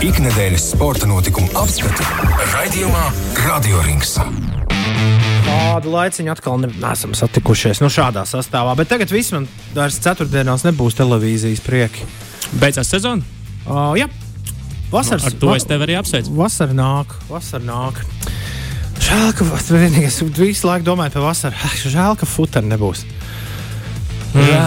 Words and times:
Ikdienas 0.00 0.70
sporta 0.72 1.04
notikumu 1.04 1.50
apskatu 1.60 2.04
raidījumā 2.54 3.02
Radio 3.44 3.82
Rings. 3.84 4.14
Kādu 5.44 5.92
laiciņu 5.92 6.32
atkal 6.32 6.56
ne, 6.62 6.70
neesam 6.80 7.12
satikušies 7.12 7.82
nu, 7.84 7.90
šādā 7.92 8.22
sastāvā, 8.24 8.72
bet 8.80 8.88
tagad 8.88 9.12
viss 9.12 9.34
man 9.36 9.44
vairs 9.76 10.00
ceturtdienās 10.00 10.64
nebūs 10.64 10.96
televīzijas 10.96 11.60
prieki. 11.66 12.08
Beidzās 12.62 12.88
sezona? 12.94 13.20
Uh, 13.66 13.92
jā, 14.00 14.08
vasaras. 14.88 15.28
Ar 15.28 15.36
to 15.44 15.52
es 15.52 15.68
tevi 15.68 15.84
arī 15.90 16.00
apsveicu. 16.00 16.32
Vasara 16.38 16.72
nāk, 16.80 17.12
vasara 17.28 17.68
nāk. 17.68 18.00
Žēl, 19.04 19.34
ka 19.36 19.52
vienīgais 19.68 20.22
visu 20.40 20.70
laiku 20.70 20.88
domāju 20.88 21.18
par 21.18 21.28
vasaru. 21.28 21.76
Žēl, 21.84 22.16
ka 22.16 22.30
futera 22.38 22.64
nebūs. 22.72 23.04
Mm. 24.30 24.46
Jā, 24.46 24.66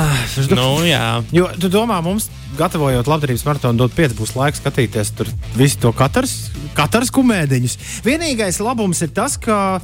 nu, 0.57 0.69
jā. 0.83 1.03
Jo 1.31 1.47
tu 1.55 1.69
domā, 1.71 2.01
mums, 2.03 2.27
gatavojot 2.59 3.07
labdarības 3.07 3.45
maratonu, 3.47 3.79
dot 3.85 3.93
5 3.95 4.15
būs 4.17 4.33
laiks 4.35 4.59
skatīties 4.59 5.13
tur 5.15 5.29
visu 5.55 5.79
to 5.85 5.93
katrs, 5.95 6.49
katrs 6.75 7.13
kumēdiņus. 7.15 7.77
Vienīgais 8.03 8.59
labums 8.63 9.01
ir 9.05 9.13
tas, 9.15 9.37
ka 9.39 9.79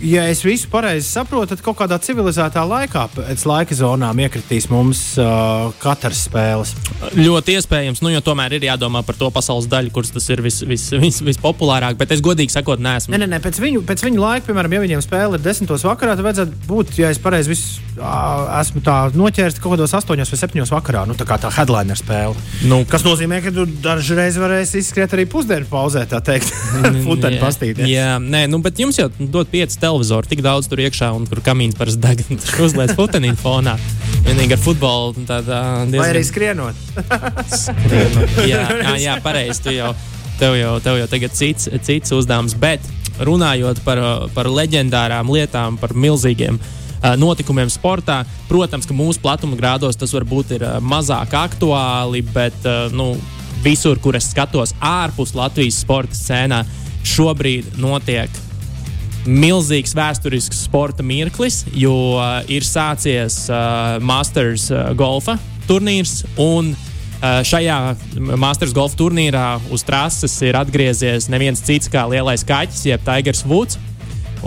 ja 0.00 0.22
es 0.30 0.40
visu 0.44 0.68
pareizi 0.72 1.08
saprotu, 1.10 1.50
tad 1.52 1.62
kaut 1.64 1.76
kādā 1.76 1.98
civilizētā 2.00 2.62
laikā, 2.64 3.02
pēc 3.12 3.42
laika 3.48 3.76
zonām, 3.76 4.16
iekritīs 4.24 4.68
mums 4.72 5.02
uh, 5.20 5.68
katras 5.82 6.22
spēles. 6.24 6.72
Ļoti 7.16 7.58
iespējams, 7.58 8.00
nu, 8.04 8.12
jo 8.14 8.22
tomēr 8.24 8.56
ir 8.56 8.64
jādomā 8.70 9.02
par 9.04 9.18
to 9.20 9.28
pasaules 9.34 9.68
daļu, 9.68 9.92
kuras 9.92 10.14
tas 10.14 10.28
ir 10.32 10.40
vis, 10.44 10.62
vis, 10.64 10.86
vis, 10.96 11.20
vispopulārāk. 11.26 11.98
Bet 12.00 12.14
es 12.16 12.24
godīgi 12.24 12.54
sakot, 12.54 12.80
neesmu. 12.80 13.12
Nē, 13.12 13.24
nē, 13.24 13.28
nē 13.34 13.42
pēc, 13.44 13.60
viņu, 13.60 13.82
pēc 13.88 14.06
viņu 14.06 14.22
laika, 14.22 14.46
piemēram, 14.48 14.76
ja 14.78 14.84
viņiem 14.86 15.04
spēle 15.04 15.36
ir 15.36 15.44
desmitos 15.44 15.84
vakarā, 15.84 16.16
tad 16.16 16.24
vajadzētu 16.24 16.62
būt, 16.70 16.94
ja 17.02 17.12
es 17.12 17.20
pareizi 17.20 17.52
visu, 17.52 17.84
uh, 18.00 18.48
esmu 18.62 18.84
tā 18.86 18.96
noķēris 19.16 19.60
kaut 19.60 19.76
kādos 19.76 19.96
astoņos 20.00 20.32
vai 20.32 20.40
septiņos 20.40 20.74
vakarā. 20.78 21.04
Nu, 21.10 21.18
tā 21.18 21.28
kā 21.28 21.36
tā 21.42 21.52
headliner 21.52 22.00
spēle. 22.00 22.36
Nu, 22.70 22.80
Kas 22.88 23.04
nozīmē, 23.04 23.42
ka 23.44 23.52
tu 23.52 23.68
dažreiz 23.84 24.40
varēsi 24.40 24.80
izskriet 24.80 25.12
arī 25.12 25.28
pusdienu 25.28 25.68
pauzē, 25.68 26.06
tā 26.08 26.22
teikt, 26.24 26.52
futeni 27.06 27.40
pastīties. 27.42 27.88
Jā, 27.92 28.16
nē, 28.22 28.46
nu, 28.48 28.64
bet 28.64 28.80
jums 28.80 28.96
jau 29.00 29.10
dod 29.32 29.48
pieci 29.50 29.78
televizori, 29.80 30.28
tik 30.30 30.42
daudz 30.44 30.68
tur 30.70 30.80
iekšā, 30.84 31.10
un 31.16 31.26
kur 31.30 31.42
kamīns 31.44 31.76
parasti 31.78 32.02
deg. 32.02 32.22
Tur 32.44 32.62
uzliek 32.68 32.92
futenīnu 32.98 33.38
fonā. 33.40 33.76
Vienīgi 34.26 34.56
ar 34.56 34.62
futbolu 34.62 35.26
tādā 35.28 35.60
diezgan... 35.86 36.00
Vai 36.00 36.10
arī 36.14 36.22
skrienot. 36.26 36.80
skrienot. 37.64 38.40
jā, 38.50 38.62
jā, 38.82 38.94
jā 39.04 39.18
pareizi. 39.24 39.62
Tu 39.66 39.76
jau, 39.76 39.92
tev 40.40 40.56
jau, 40.58 40.76
tev 40.84 41.00
jau 41.02 41.10
tagad 41.12 41.36
cits, 41.36 41.70
cits 41.86 42.16
uzdevums. 42.16 42.56
Bet 42.58 42.84
runājot 43.26 43.82
par, 43.86 44.02
par 44.34 44.50
leģendārām 44.52 45.30
lietām, 45.32 45.78
par 45.80 45.94
milzīgiem 45.96 46.58
notikumiem 47.20 47.70
sportā. 47.70 48.22
Protams, 48.50 48.88
ka 48.88 48.96
mūsu 48.96 49.22
platuma 49.22 49.58
grādos 49.58 49.98
tas 49.98 50.14
varbūt 50.16 50.56
ir 50.58 50.66
mazāk 50.82 51.36
aktuāli, 51.38 52.24
bet 52.34 52.66
nu, 52.96 53.12
visur, 53.64 54.00
kur 54.02 54.18
es 54.18 54.30
skatos 54.32 54.74
ārpus 54.80 55.34
Latvijas 55.36 55.80
sporta 55.84 56.16
scēnā, 56.16 56.64
šobrīd 57.06 57.76
notiek 57.80 58.45
milzīgs 59.26 59.94
vēsturisks 59.96 60.64
sporta 60.66 61.04
mirklis, 61.06 61.62
jo 61.74 61.94
uh, 62.16 62.40
ir 62.52 62.66
sācies 62.66 63.44
uh, 63.50 63.96
Masters 64.04 64.68
uh, 64.72 64.90
golfa 64.98 65.36
turnīrs. 65.68 66.22
Un, 66.40 66.72
uh, 66.72 67.40
šajā 67.46 67.78
Masters 68.38 68.74
golfa 68.76 68.98
turnīrā 69.00 69.48
uz 69.74 69.84
trases 69.86 70.36
ir 70.46 70.58
atgriezies 70.58 71.30
neviens 71.32 71.62
cits 71.66 71.90
kā 71.92 72.06
lielais 72.10 72.46
kaķis, 72.46 72.86
jeb 72.92 73.04
Tigers 73.06 73.44
Woods. 73.48 73.80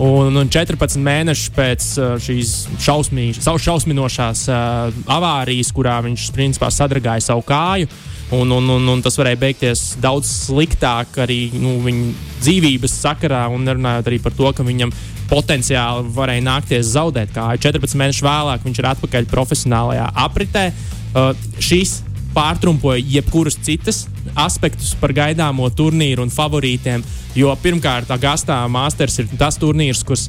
Un, 0.00 0.36
un 0.38 0.48
14 0.48 0.96
mēnešus 1.02 1.50
pēc 1.52 1.88
uh, 1.98 2.14
šīs 2.22 2.54
šausmī, 2.80 3.30
šausminošās 3.36 4.46
uh, 4.48 5.02
avārijas, 5.12 5.74
kurā 5.76 5.98
viņš 6.06 6.30
principā 6.36 6.70
sadragāja 6.72 7.26
savu 7.26 7.44
kāju, 7.44 7.90
un, 8.30 8.50
un, 8.50 8.68
un, 8.76 8.88
un 8.92 9.00
tas 9.02 9.16
varēja 9.18 9.40
beigties 9.40 9.84
daudz 10.02 10.28
sliktāk 10.46 11.18
arī 11.24 11.50
nu, 11.58 11.78
viņa 11.84 12.28
dzīvības 12.40 12.94
sakarā, 13.02 13.46
un 13.52 13.66
runājot 13.66 14.10
arī 14.10 14.20
par 14.22 14.36
to, 14.36 14.52
ka 14.54 14.66
viņam 14.66 14.92
potenciāli 15.30 16.10
varēja 16.14 16.44
nākties 16.46 16.92
zaudēt 16.94 17.34
kāju. 17.34 17.62
14 17.66 17.98
mēnešus 17.98 18.26
vēlāk 18.26 18.64
viņš 18.66 18.80
ir 18.82 18.88
atpakaļ 18.92 19.28
profesionālajā 19.30 20.06
apritē. 20.26 20.70
Uh, 21.10 21.32
šīs 21.62 22.00
pārtrumpoja 22.34 23.02
jebkurus 23.16 23.58
citus 23.66 24.04
aspektus 24.38 24.92
par 24.98 25.14
gaidāmo 25.14 25.66
turnīru 25.74 26.22
un 26.26 26.30
favorītiem. 26.30 27.02
Jo 27.38 27.54
pirmkārt, 27.62 28.10
Agastā 28.14 28.60
Masters 28.70 29.18
ir 29.22 29.30
tas 29.38 29.58
turnīrs, 29.58 30.04
kurš 30.06 30.28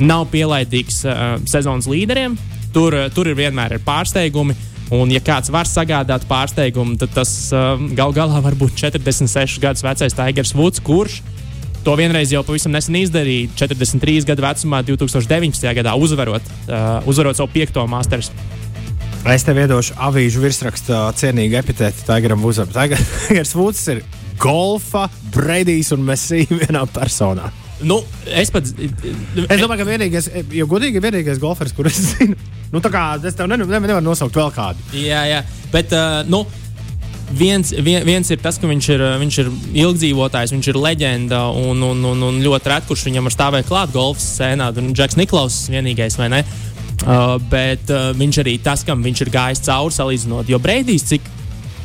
nav 0.00 0.28
pielaidīgs 0.32 1.04
uh, 1.06 1.36
sezonas 1.50 1.90
līderiem. 1.90 2.38
Tur, 2.74 2.94
uh, 2.94 3.08
tur 3.14 3.30
ir 3.30 3.38
vienmēr 3.38 3.78
ir 3.78 3.86
pārsteigumi. 3.86 4.56
Un, 4.90 5.10
ja 5.14 5.20
kāds 5.22 5.52
var 5.54 5.68
sagādāt 5.70 6.24
pārsteigumu, 6.26 6.96
tad 6.98 7.12
tas 7.14 7.30
uh, 7.54 7.78
gal 7.94 8.14
galā 8.14 8.40
var 8.42 8.56
būt 8.58 8.74
46 8.80 9.60
gadus 9.62 9.84
vecais 9.86 10.16
Tigers 10.18 10.50
Woods, 10.58 10.82
kurš 10.82 11.20
to 11.84 11.94
vienreiz 11.96 12.32
jau 12.34 12.42
pavisam 12.44 12.74
nesen 12.74 12.98
izdarīja. 13.00 13.52
43 13.56 14.26
gadu 14.28 14.44
vecumā, 14.44 14.82
2019. 14.84 15.68
gadā 15.78 15.94
uzvarot, 15.96 16.50
uh, 16.66 16.98
uzvarot 17.08 17.38
savu 17.38 17.52
piekto 17.54 17.86
Masters. 17.88 18.32
Es 19.30 19.44
tev 19.44 19.58
iedošu 19.60 19.94
avīžu 20.00 20.42
virsrakstā 20.42 21.04
cienīgu 21.20 21.58
epitētu 21.60 22.06
Tigeram 22.08 22.40
Vuzam. 22.44 22.70
Tigers 22.72 23.54
Woods 23.58 23.82
ir 23.92 24.02
golfa, 24.40 25.06
Bredijs 25.34 25.92
un 25.94 26.04
Mesija 26.08 26.48
vienā 26.50 26.86
personā. 26.90 27.50
Nu, 27.82 28.00
es 28.28 28.50
pats. 28.52 28.74
Es 28.76 29.60
domāju, 29.60 29.80
ka 29.80 29.88
vienīgais, 29.88 30.28
jo 30.52 30.66
godīgi, 30.68 31.00
vienīgais 31.00 31.40
golfers, 31.40 31.72
kurus 31.76 31.96
es 31.96 32.08
zinu, 32.18 32.36
nu, 32.72 32.82
tā 32.84 32.90
kā 32.92 33.04
es 33.16 33.36
tev 33.38 33.48
nevaru 33.48 33.70
ne, 33.70 33.80
nevar 33.88 34.04
nosaukt 34.04 34.36
vēl 34.36 34.50
kādu. 34.54 34.84
Jā, 35.00 35.22
jā. 35.30 35.40
Bet, 35.72 35.94
uh, 35.96 36.20
nu, 36.28 36.42
viens, 37.36 37.72
vien, 37.72 38.04
viens 38.04 38.30
ir 38.30 38.42
tas, 38.42 38.58
ka 38.60 38.68
viņš 38.68 38.90
ir, 38.96 39.04
viņš 39.22 39.40
ir 39.42 39.50
ilgdzīvotājs, 39.84 40.54
viņš 40.56 40.70
ir 40.72 40.80
leģenda 40.82 41.44
un, 41.56 41.80
un, 41.86 42.04
un, 42.12 42.26
un 42.28 42.42
ļoti 42.44 42.74
reti, 42.74 42.90
kurš 42.90 43.06
viņam 43.08 43.30
var 43.30 43.36
stāvēt 43.36 43.70
klāt 43.70 43.94
golfa. 43.96 44.50
Tur 44.76 44.84
ir 44.84 44.92
Džeks 44.92 45.18
Niklaus 45.20 45.62
vienīgais, 45.72 46.18
vai 46.20 46.30
ne? 46.36 46.44
Uh, 47.00 47.38
bet 47.48 47.88
uh, 47.88 48.10
viņš 48.12 48.42
arī 48.42 48.58
tas, 48.60 48.84
kam 48.84 49.00
viņš 49.04 49.24
ir 49.24 49.32
gājis 49.32 49.64
cauri 49.64 49.96
salīdzinot. 49.96 50.50
Jo 50.52 50.60
Breidijs, 50.60 51.08
cik 51.14 51.36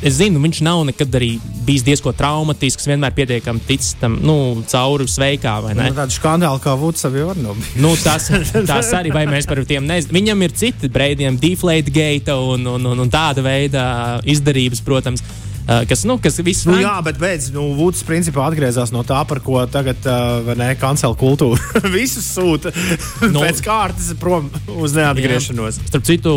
es 0.06 0.20
zinu, 0.20 0.42
viņš 0.44 0.62
nav 0.66 0.84
nekad 0.88 1.16
arī 1.18 1.32
bijis 1.66 1.86
diezgan 1.86 2.16
traumatisks, 2.18 2.86
vienmēr 2.90 3.16
pietiekami 3.18 3.64
ticis 3.68 3.96
tam 4.00 4.20
nu, 4.24 4.38
cauri 4.70 5.08
sveikā. 5.10 5.56
Nu, 5.66 5.88
Tāda 5.96 6.14
skandāla 6.14 6.62
kā 6.62 6.76
Vudsavs 6.80 7.18
jau 7.20 7.34
nav. 7.40 7.58
Nu, 7.82 7.96
tas, 8.04 8.30
tas 8.54 8.92
arī, 8.98 9.14
vai 9.16 9.26
mēs 9.30 9.50
par 9.50 9.64
tiem 9.66 9.88
nezinām. 9.88 10.20
Viņam 10.20 10.46
ir 10.46 10.56
citi 10.58 10.92
breidiem, 10.92 11.40
deflate 11.42 11.94
gate 11.94 12.38
un, 12.38 12.68
un, 12.76 12.92
un, 12.94 13.04
un 13.06 13.12
tāda 13.12 13.44
veida 13.46 13.86
izdarības, 14.30 14.84
protams. 14.86 15.26
Uh, 15.66 15.82
kas, 15.90 16.04
nu, 16.06 16.20
kas 16.22 16.38
viss 16.46 16.68
nu, 16.70 16.76
jā, 16.78 16.94
bet 17.02 17.18
beidz, 17.18 17.48
nu, 17.50 17.64
Vuds 17.74 18.04
principā 18.06 18.44
atgriezās 18.46 18.92
no 18.94 19.02
tā, 19.08 19.24
par 19.26 19.40
ko 19.42 19.64
tagad 19.66 19.98
uh, 20.06 20.52
ne, 20.54 20.68
kancela 20.78 21.18
kultūra 21.18 21.82
visus 21.96 22.28
sūta 22.36 22.70
nu, 23.34 23.42
pēc 23.42 23.64
kārtas 23.66 24.12
prom 24.22 24.52
uz 24.78 24.94
neatgriešanos. 24.94 25.82
Jā. 25.82 25.90
Starp 25.90 26.06
citu, 26.06 26.36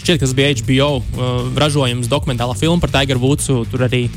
šķiet, 0.00 0.18
ka 0.18 0.26
tas 0.26 0.34
bija 0.34 0.56
HBO 0.58 0.90
uh, 0.98 1.52
ražojums 1.54 2.10
dokumentālā 2.10 2.58
filma 2.58 2.82
par 2.82 2.90
Tigeru 2.98 3.22
Vudsu. 3.28 3.62
Tur 3.70 3.86
arī 3.86 4.08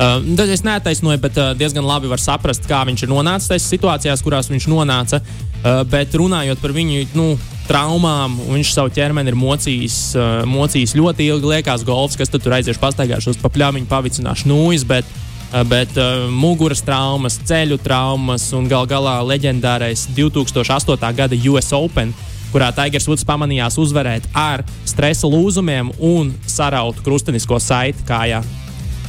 Uh, 0.00 0.48
es 0.48 0.62
neattaisnoju, 0.64 1.18
bet 1.20 1.36
uh, 1.36 1.50
diezgan 1.52 1.84
labi 1.84 2.08
var 2.08 2.22
saprast, 2.22 2.64
kā 2.64 2.78
viņš 2.88 3.02
ir 3.04 3.10
nonācis 3.10 3.50
tajās 3.50 3.66
situācijās, 3.68 4.22
kurās 4.24 4.48
viņš 4.48 4.66
nonāca. 4.72 5.20
Uh, 5.60 5.82
bet 5.84 6.16
runājot 6.16 6.62
par 6.62 6.72
viņu 6.72 7.02
nu, 7.12 7.26
traumām, 7.70 8.36
viņš 8.50 8.74
savu 8.74 8.92
ķermeni 8.94 9.30
ir 9.30 9.38
mocījis, 9.38 9.98
uh, 10.18 10.28
mocījis 10.50 10.96
ļoti 10.98 11.30
ilgi. 11.30 11.52
Liekas, 11.54 11.86
golfs, 11.86 12.18
kas 12.18 12.32
tur 12.34 12.58
aiziešu 12.58 12.82
pastaigāšos 12.82 13.38
pa 13.40 13.52
pļāmiņu, 13.54 13.88
pavicināšu 13.90 14.50
nūjas. 14.50 14.86
Bet, 14.90 15.06
uh, 15.52 15.62
bet 15.70 15.94
uh, 15.96 16.26
muguras 16.34 16.82
traumas, 16.86 17.38
ceļu 17.46 17.78
traumas 17.84 18.50
un 18.58 18.66
gal 18.70 18.90
galā 18.90 19.20
leģendārais 19.30 20.08
2008. 20.18 21.14
gada 21.22 21.38
US 21.52 21.72
Open 21.76 22.14
kurā 22.50 22.72
Tigers 22.74 23.06
Woods 23.06 23.26
pamanījās 23.26 23.78
uzvarēt 23.78 24.26
ar 24.34 24.64
stresa 24.88 25.28
lūzumiem 25.30 25.92
un 26.02 26.32
sarautu 26.50 27.04
krustenisko 27.06 27.60
saiti 27.62 28.02
kājā 28.08 28.42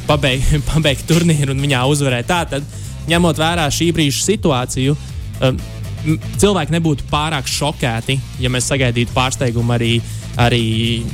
pabeigt, 0.07 0.53
pabeigt 0.71 1.07
turnīru 1.09 1.55
un 1.55 1.63
viņā 1.63 1.83
uzvarēt. 1.91 2.29
Tātad, 2.29 2.65
ņemot 3.09 3.41
vērā 3.41 3.67
šī 3.73 3.91
brīža 3.95 4.25
situāciju, 4.27 4.97
um, 5.41 5.61
cilvēki 6.41 6.75
nebūtu 6.75 7.07
pārāk 7.11 7.49
šokēti, 7.49 8.17
ja 8.41 8.51
mēs 8.53 8.69
sagaidītu 8.71 9.13
pārsteigumu 9.15 9.75
arī, 9.75 9.93
arī 10.41 10.63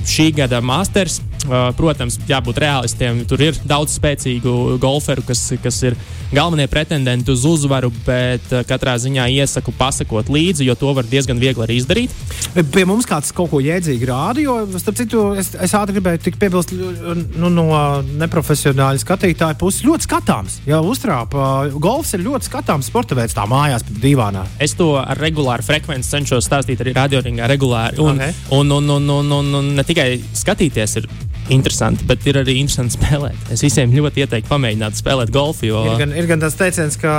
šī 0.07 0.31
gada 0.41 0.61
Masters. 0.63 1.21
Uh, 1.45 1.69
protams, 1.77 2.17
jābūt 2.27 2.57
realistiem. 2.59 3.21
Tur 3.29 3.39
ir 3.45 3.57
daudz 3.67 3.93
spēcīgu 3.95 4.77
golferu, 4.81 5.21
kas, 5.23 5.45
kas 5.63 5.77
ir 5.85 5.95
galvenie 6.33 6.65
pretendenti 6.67 7.31
uz 7.31 7.45
uzvaru, 7.47 7.91
bet 8.03 8.49
uh, 8.51 8.65
katrā 8.67 8.97
ziņā 8.99 9.27
iesaku 9.37 9.71
pasakot 9.77 10.31
līdzi, 10.33 10.65
jo 10.67 10.75
to 10.75 10.91
var 10.97 11.07
diezgan 11.07 11.39
viegli 11.39 11.63
arī 11.63 11.77
izdarīt. 11.79 12.15
Pie 12.73 12.83
mums 12.89 13.07
kāds 13.07 13.31
kaut 13.37 13.51
ko 13.53 13.61
jēdzīgi 13.63 14.09
rāda, 14.09 14.41
jo, 14.43 14.57
starp 14.81 14.97
citu, 14.99 15.21
es, 15.39 15.53
es 15.53 15.75
ātri 15.77 15.99
gribēju 15.99 16.33
piebilst 16.41 16.73
nu, 16.73 17.51
no 17.53 17.67
neprofesionāļa 18.17 19.03
skatītāja 19.05 19.59
puses. 19.61 19.85
Ļoti 19.87 20.07
skatāms, 20.09 20.59
jau 20.67 20.81
uztrāpa. 20.89 21.69
Golfs 21.77 22.15
ir 22.17 22.25
ļoti 22.25 22.49
skatāms 22.49 22.91
sporta 22.91 23.15
veids, 23.15 23.37
tā 23.37 23.45
mājās, 23.47 23.85
divānā. 24.01 24.43
Es 24.59 24.75
to 24.75 24.95
ar 24.99 25.21
regulāru 25.21 25.63
frekvenci 25.63 26.11
cenšos 26.17 26.49
stāstīt 26.49 26.83
arī 26.83 26.97
radioringā 26.97 27.47
regulāri. 27.53 28.01
Un, 28.03 28.17
okay. 28.17 28.35
un, 28.57 28.75
un, 28.81 28.93
un, 28.97 29.09
un, 29.21 29.33
un, 29.39 29.55
un 29.61 29.73
ne 29.77 29.87
tikai 29.87 30.09
skatīties, 30.35 30.99
ir 30.99 31.09
interesanti, 31.53 32.05
bet 32.07 32.25
ir 32.27 32.39
arī 32.41 32.57
interesanti 32.61 32.97
spēlēt. 32.97 33.51
Es 33.53 33.63
visiem 33.65 33.93
ļoti 33.95 34.23
ieteiktu 34.25 34.51
pamēģināt 34.51 34.99
spēlēt 34.99 35.31
golfu. 35.33 35.67
Jo... 35.69 35.83
Ir 35.91 36.01
gan, 36.01 36.13
ir 36.17 36.27
gan 36.29 36.43
tas 36.43 36.57
teiciens, 36.59 36.97
ka 36.99 37.13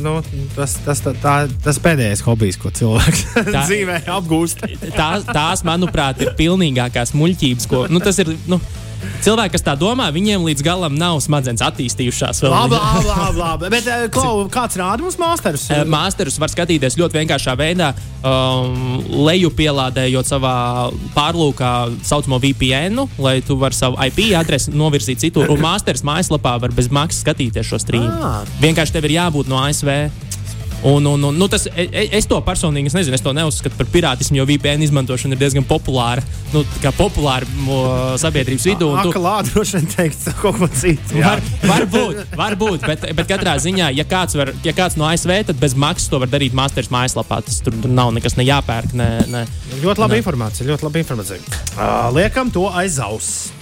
nu, 0.00 0.18
tas, 0.56 0.78
tas, 0.86 1.02
tā, 1.04 1.14
tā, 1.22 1.36
tas 1.64 1.80
pēdējais 1.82 2.24
hobijs, 2.26 2.58
ko 2.60 2.72
cilvēks 2.74 3.26
tā, 3.36 3.64
dzīvē 3.68 4.00
apgūst. 4.16 4.64
tās, 4.96 5.28
tās, 5.28 5.64
manuprāt, 5.68 6.22
ir 6.24 6.34
pilnīgākās 6.38 7.14
muļķības, 7.16 7.70
ko 7.70 7.86
nu, 7.92 8.02
tas 8.04 8.22
ir. 8.22 8.34
Nu, 8.50 8.60
Cilvēki, 9.24 9.54
kas 9.56 9.64
tā 9.66 9.74
domā, 9.78 10.08
viņiem 10.14 10.44
līdz 10.46 10.64
galam 10.66 10.96
nav 10.98 11.18
smadzenes 11.24 11.64
attīstījušās. 11.66 12.42
Labi, 12.46 12.76
labi, 12.76 13.08
labi, 13.08 13.40
labi. 13.40 13.70
Bet 13.72 13.88
eh, 13.90 14.04
klau, 14.12 14.44
kāds 14.52 14.78
rāda 14.78 15.04
mums 15.04 15.18
māsterus? 15.20 15.66
Eh, 15.74 15.82
māsterus 15.88 16.38
var 16.42 16.52
skatīties 16.52 16.98
ļoti 17.00 17.20
vienkāršā 17.20 17.56
veidā, 17.58 17.92
um, 18.20 19.00
lejupielādējot 19.26 20.30
savā 20.30 20.56
pārlūkā 21.16 21.72
saucamo 22.06 22.40
VPN, 22.42 23.06
lai 23.22 23.38
tu 23.46 23.58
vari 23.60 23.76
savu 23.76 23.98
IP 24.06 24.30
adresi 24.38 24.74
novirzīt 24.76 25.24
citur. 25.24 25.50
Un 25.52 25.64
māsterus 25.64 26.04
mājaslapā 26.06 26.56
var 26.62 26.76
bez 26.76 26.90
maksas 26.92 27.24
skatīties 27.24 27.66
šo 27.66 27.80
streamu. 27.82 28.12
Ah. 28.20 28.56
Vienkārši 28.62 28.98
tev 28.98 29.08
ir 29.08 29.18
jābūt 29.18 29.50
no 29.50 29.60
ASV. 29.64 29.92
Un, 30.82 31.04
un, 31.04 31.22
un, 31.22 31.34
nu, 31.34 31.48
tas, 31.48 31.64
es, 31.66 31.88
e, 31.90 32.04
es 32.18 32.28
to 32.28 32.38
personīgi 32.44 32.90
es 32.90 32.96
nezinu, 32.96 33.16
es 33.16 33.24
to 33.24 33.32
neuzskatu 33.34 33.78
par 33.78 33.88
pirātismu, 33.90 34.36
jo 34.38 34.46
VPN 34.48 34.84
izmantošana 34.84 35.34
ir 35.34 35.40
diezgan 35.40 35.64
populāra. 35.66 36.22
Nu, 36.52 36.62
populāra 36.98 37.48
sabiedrības 38.20 38.68
vidū. 38.70 38.90
Tā 39.00 39.14
kā 39.14 39.22
lāde 39.22 39.50
droši 39.54 39.80
vien 39.80 39.88
teikt 39.94 40.28
kaut 40.42 40.60
ko 40.60 40.68
citu. 40.70 41.18
Var, 41.24 41.42
varbūt, 41.64 42.22
varbūt 42.38 42.86
bet, 42.86 43.08
bet 43.18 43.32
katrā 43.32 43.56
ziņā, 43.62 43.90
ja 43.96 44.06
kāds, 44.08 44.36
var, 44.38 44.52
ja 44.66 44.76
kāds 44.76 44.98
no 45.00 45.08
ASV, 45.08 45.32
tad 45.50 45.60
bez 45.62 45.74
maksas 45.78 46.12
to 46.12 46.20
var 46.22 46.30
darīt 46.30 46.56
Masters 46.56 46.92
mājaslapā. 46.92 47.40
Tas 47.46 47.60
tur, 47.64 47.74
tur 47.82 47.92
nav 47.92 48.14
nekas 48.16 48.38
ne 48.38 48.46
jāpērk. 48.46 48.94
Ne, 48.96 49.10
ne, 49.32 49.44
ļoti 49.82 50.04
laba 50.04 50.14
ne. 50.14 50.22
informācija, 50.22 50.68
ļoti 50.70 50.86
laba 50.86 51.02
informācija. 51.02 51.42
Uh, 51.74 52.08
liekam 52.14 52.52
to 52.54 52.68
aiz 52.70 53.00
auss. 53.02 53.55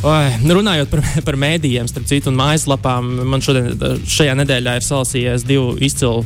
Oi, 0.00 0.28
runājot 0.48 0.88
par, 0.88 1.02
par 1.28 1.36
mēdījiem, 1.36 1.88
starp 1.90 2.06
citu, 2.08 2.30
un 2.32 2.38
mājaslapām, 2.40 3.08
man 3.28 3.42
šodien, 3.44 3.74
šajā 4.08 4.36
nedēļā 4.40 4.78
ir 4.78 4.86
salasījies 4.86 5.44
divi 5.48 5.76
izcili 5.84 6.24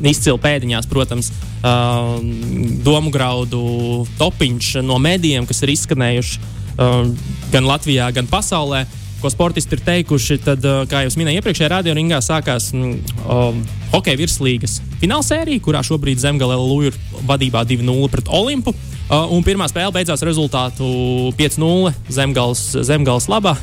izcili 0.00 0.40
pēdiņās, 0.40 0.88
protams, 0.88 1.28
uh, 1.60 2.16
domu 2.84 3.12
graudu 3.12 4.06
topiņš 4.16 4.78
no 4.84 4.96
mēdījiem, 5.02 5.44
kas 5.48 5.60
ir 5.64 5.72
izskanējuši 5.74 6.40
uh, 6.40 7.02
gan 7.52 7.68
Latvijā, 7.68 8.08
gan 8.16 8.28
pasaulē. 8.30 8.86
Ko 9.20 9.30
sportisti 9.32 9.76
ir 9.76 9.84
teikuši, 9.84 10.40
tad, 10.44 10.64
uh, 10.64 10.84
kā 10.88 11.04
jau 11.04 11.12
minēju, 11.20 11.40
iepriekšējā 11.40 11.70
radioringā 11.72 12.20
sākās 12.24 12.70
um, 12.76 13.62
hokeja 13.92 14.20
virslīgas 14.20 14.80
finālsērija, 15.00 15.64
kurā 15.64 15.84
šobrīd 15.84 16.20
Zemgale 16.20 16.56
Lūija 16.60 16.92
ir 16.92 17.24
vadībā 17.28 17.64
2-0 17.68 18.12
pret 18.12 18.32
Olimpu. 18.40 18.72
Uh, 18.72 18.95
un 19.10 19.44
pirmā 19.46 19.68
spēle 19.70 19.94
beidzās 19.94 20.24
rezultātu 20.26 20.86
5-0 21.38 21.92
Zemgales, 22.10 22.62
Zemgales 22.86 23.28
labā. 23.30 23.54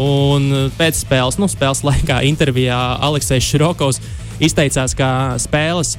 Un 0.00 0.70
pēc 0.74 1.04
spēles, 1.04 1.38
nu, 1.38 1.46
spēles 1.50 1.84
laikā 1.86 2.20
intervijā 2.26 2.78
Aleksis 3.02 3.46
Širokovs 3.46 4.00
izteicās, 4.42 4.94
ka 4.98 5.08
spēles, 5.42 5.94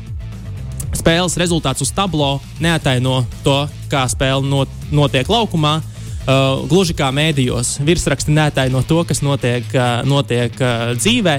spēles 0.96 1.38
rezultāts 1.40 1.84
uz 1.84 1.92
tablo 1.96 2.38
neataino 2.64 3.22
to, 3.46 3.62
kā 3.92 4.06
spēle 4.12 4.44
not, 4.48 4.72
notiek 4.92 5.30
laukumā. 5.32 5.80
Uh, 6.26 6.64
gluži 6.66 6.96
kā 6.98 7.12
mēdījos, 7.14 7.76
virsraksti 7.86 8.34
neataino 8.34 8.80
to, 8.90 9.04
kas 9.06 9.20
notiek, 9.22 9.68
uh, 9.78 10.00
notiek 10.10 10.56
uh, 10.58 10.96
dzīvē. 10.98 11.36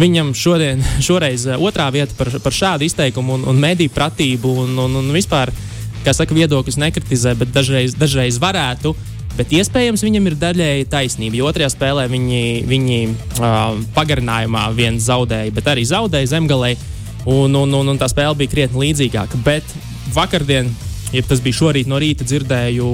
Viņam 0.00 0.30
šodien, 0.32 0.80
šoreiz 1.04 1.44
uh, 1.50 1.60
otrā 1.60 1.90
vieta 1.92 2.16
par, 2.16 2.30
par 2.40 2.56
šādu 2.56 2.86
izteikumu 2.86 3.36
un, 3.36 3.44
un 3.52 3.60
mediju 3.60 3.92
pratību 3.92 4.54
un, 4.62 4.72
un, 4.80 4.96
un 5.02 5.10
vispār, 5.12 5.52
kā 6.04 6.14
saka, 6.16 6.36
viedokļus 6.36 6.78
nekritizē, 6.80 7.34
bet 7.38 7.52
dažreiz, 7.54 7.96
dažreiz 7.98 8.40
varētu. 8.42 8.94
Bet 9.38 9.52
iespējams 9.54 10.02
viņam 10.04 10.26
ir 10.26 10.36
daļēji 10.40 10.88
taisnība. 10.90 11.38
Jo 11.38 11.48
otrajā 11.48 11.70
spēlē 11.72 12.08
viņi, 12.10 12.42
viņi 12.68 12.98
uh, 13.08 13.76
pagarinājumā 13.94 14.66
viens 14.76 15.06
zaudēja, 15.06 15.54
bet 15.54 15.70
arī 15.70 15.86
zaudēja 15.88 16.32
zemgalē. 16.34 16.74
Un, 17.30 17.54
un, 17.54 17.72
un, 17.76 17.92
un 17.92 18.00
tā 18.00 18.08
spēle 18.10 18.34
bija 18.36 18.52
krietni 18.52 18.86
līdzīgāka. 18.86 19.38
Bet 19.46 19.76
vakardien, 20.12 20.70
ja 21.14 21.22
tas 21.26 21.42
bija 21.44 21.60
šorīt 21.60 21.88
no 21.90 22.00
rīta, 22.00 22.26
dzirdēju 22.26 22.88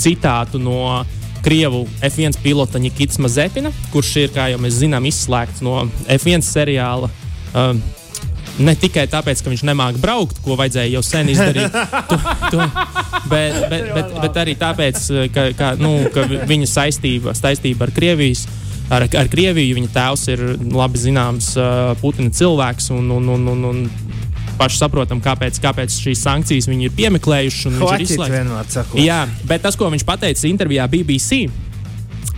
citātu 0.00 0.60
no 0.60 1.04
Krievu 1.46 1.84
F1 2.02 2.40
pilota 2.42 2.80
Nikita 2.82 3.22
Mazepina, 3.22 3.70
kurš 3.92 4.16
ir, 4.24 4.32
kā 4.34 4.48
jau 4.50 4.58
mēs 4.58 4.80
zinām, 4.80 5.06
izslēgts 5.06 5.62
no 5.62 5.84
F1 6.10 6.42
seriāla. 6.42 7.12
Uh, 7.52 7.76
Ne 8.56 8.72
tikai 8.78 9.04
tāpēc, 9.12 9.42
ka 9.44 9.52
viņš 9.52 9.62
nemāķi 9.68 10.00
braukt, 10.00 10.38
ko 10.44 10.56
vajadzēja 10.56 10.94
jau 10.94 11.02
sen 11.04 11.28
izdarīt, 11.28 11.74
to, 12.10 12.16
to, 12.52 12.68
bet, 13.28 13.58
bet, 13.68 13.90
bet, 13.92 14.14
bet 14.22 14.38
arī 14.40 14.54
tāpēc, 14.56 15.02
ka, 15.34 15.48
ka, 15.58 15.72
nu, 15.80 15.98
ka 16.14 16.24
viņa 16.48 16.70
saistība, 16.70 17.36
saistība 17.36 17.88
ar 17.88 17.92
Krievijas. 17.96 18.46
Ar, 18.86 19.02
ar 19.18 19.28
Krieviju 19.28 19.74
viņa 19.74 19.88
tēvs 19.92 20.28
ir 20.30 20.42
labi 20.70 21.00
zināms 21.02 21.50
uh, 21.58 21.90
Putina 21.98 22.30
cilvēks, 22.30 22.92
un, 22.94 23.10
un, 23.16 23.28
un, 23.34 23.48
un, 23.50 23.64
un 23.66 23.80
paši 24.56 24.78
saprotam, 24.78 25.20
kāpēc, 25.20 25.58
kāpēc 25.60 25.98
šīs 26.06 26.22
sankcijas 26.22 26.70
viņi 26.70 26.88
ir 26.88 26.94
piemeklējuši. 26.96 27.72
Viņš 27.74 27.96
ir 27.96 28.04
izslēgts. 28.06 28.78
Jā, 29.02 29.24
bet 29.50 29.66
tas, 29.66 29.76
ko 29.76 29.90
viņš 29.92 30.06
teica 30.06 30.48
intervijā 30.48 30.86
BBC, 30.92 31.42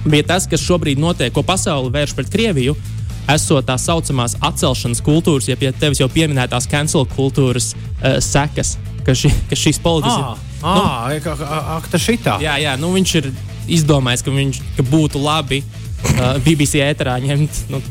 bija 0.09 0.33
tas, 0.33 0.49
kas 0.51 0.65
šobrīd 0.65 0.99
notiek, 0.99 1.31
ko 1.37 1.45
pasaule 1.47 1.93
vērš 1.95 2.17
pret 2.17 2.33
Krieviju. 2.33 2.75
Uh, 2.75 2.98
esot 3.35 3.67
tā 3.69 3.77
saucamās 3.81 4.37
atcelšanas 4.45 5.03
kultūras, 5.05 5.49
ja 5.51 5.57
pie 5.61 5.73
tevis 5.77 6.01
jau 6.03 6.09
pieminētās 6.13 6.69
cancel 6.71 7.07
kultūras 7.13 7.73
uh, 7.75 8.19
sekas, 8.25 8.77
ka, 9.07 9.17
ši, 9.17 9.33
ka 9.51 9.59
šīs 9.59 9.81
politikas. 9.85 10.45
Ah, 10.63 11.11
nu, 11.13 11.21
ah, 11.47 11.85
tā 11.91 12.01
šitā. 12.03 12.39
Jā, 12.43 12.57
jā, 12.63 12.75
nu 12.81 12.91
viņš 12.97 13.15
ir 13.21 13.31
izdomājis, 13.79 14.25
ka, 14.27 14.35
viņš, 14.35 14.61
ka 14.79 14.87
būtu 14.89 15.23
labi 15.23 15.63
uh, 15.63 16.39
BBC 16.45 16.83
ēterā 16.85 17.19
ņemt, 17.25 17.63
nu, 17.73 17.83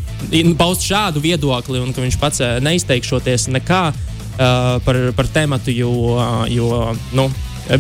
paust 0.60 0.86
šādu 0.88 1.24
viedokli, 1.24 1.82
un 1.84 1.94
ka 1.96 2.04
viņš 2.04 2.20
pats 2.22 2.44
uh, 2.44 2.58
neizteikšoties 2.66 3.50
nekā 3.56 3.84
uh, 3.94 4.78
par, 4.86 5.02
par 5.18 5.30
tematu, 5.34 5.74
jo, 5.74 5.94
uh, 6.18 6.44
jo 6.52 6.96
nu, 7.18 7.30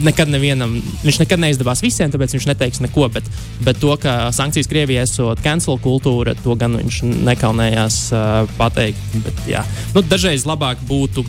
Nekad 0.03 0.31
nevienam, 0.31 0.77
viņš 1.05 1.21
nekad 1.23 1.41
neizdevās 1.41 1.81
visiem, 1.83 2.11
tāpēc 2.11 2.35
viņš 2.35 2.47
neteiks 2.49 2.81
neko. 2.83 3.07
Bet, 3.13 3.27
bet 3.63 3.79
to, 3.81 3.93
ka 4.01 4.29
sankcijas 4.35 4.69
Krievijai 4.71 5.05
esot 5.07 5.41
cancel 5.45 5.79
kultūra, 5.83 6.35
to 6.43 6.57
gan 6.59 6.75
viņš 6.79 7.01
nekaunējās 7.27 8.01
uh, 8.11 8.57
pateikt. 8.59 8.99
Bet, 9.23 9.45
jā. 9.49 9.63
nu, 9.95 10.03
dažreiz 10.03 10.47
labāk 10.49 10.81
būtu 10.89 11.23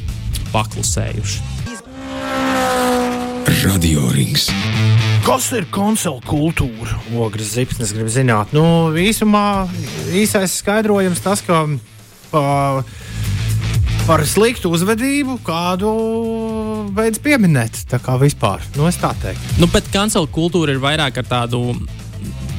paklusējuši. 0.52 1.56
Radio 3.64 4.04
rings. 4.12 4.50
Kas 5.24 5.48
ir 5.56 5.64
konsolu 5.72 6.20
kultūra? 6.28 6.98
Ogres 7.18 7.54
zipsnes 7.56 7.94
grib 7.96 8.10
zināt. 8.12 8.52
Nu, 8.56 8.90
īsumā 8.96 9.66
īsais 10.14 10.58
skaidrojums 10.60 11.22
tas, 11.24 11.42
ka 11.44 11.64
uh, 11.66 12.82
par 14.08 14.24
sliktu 14.24 14.70
uzvedību 14.72 15.40
kādu 15.44 15.90
beidz 16.94 17.20
pieminēt. 17.22 17.84
Tā 17.90 18.00
kā 18.02 18.16
vispār, 18.20 18.62
nu, 18.76 18.86
es 18.88 18.98
tā 19.00 19.12
teiktu. 19.22 19.58
Nu, 19.62 19.68
bet 19.72 19.88
kancela 19.92 20.28
kultūra 20.30 20.74
ir 20.74 20.82
vairāk 20.82 21.20
ar 21.20 21.26
tādu 21.28 21.62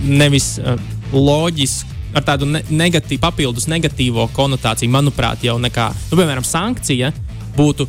nevis 0.06 0.58
uh, 0.62 0.76
loģisku. 1.14 1.98
Ar 2.10 2.24
tādu 2.26 2.48
ne 2.50 2.64
negatīvu, 2.74 3.22
papildus 3.22 3.68
negatīvo 3.70 4.24
konotāciju, 4.34 4.90
manuprāt, 4.90 5.44
jau 5.46 5.60
nekā, 5.62 5.92
nu, 6.10 6.18
piemēram, 6.18 6.42
sankcija 6.48 7.12
būtu 7.54 7.86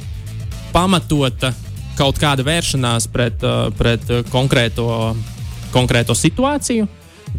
pamatota 0.75 1.55
kaut 1.97 2.21
kāda 2.21 2.45
vēršanās 2.45 3.09
pret, 3.13 3.41
uh, 3.41 3.71
pret 3.79 4.05
uh, 4.13 4.21
konkrēto, 4.29 5.15
konkrēto 5.73 6.13
situāciju. 6.13 6.85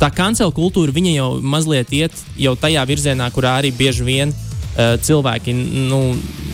Tā 0.02 0.10
kancela 0.16 0.50
kultūra 0.56 1.06
jau 1.06 1.36
mazliet 1.44 1.94
iet 1.94 2.24
jau 2.40 2.56
tajā 2.58 2.88
virzienā, 2.88 3.30
kurā 3.36 3.60
arī 3.60 3.70
bieži 3.76 4.08
vien 4.08 4.34
Eh, 4.34 4.51
cilvēki 4.78 5.54
nu, 5.90 6.02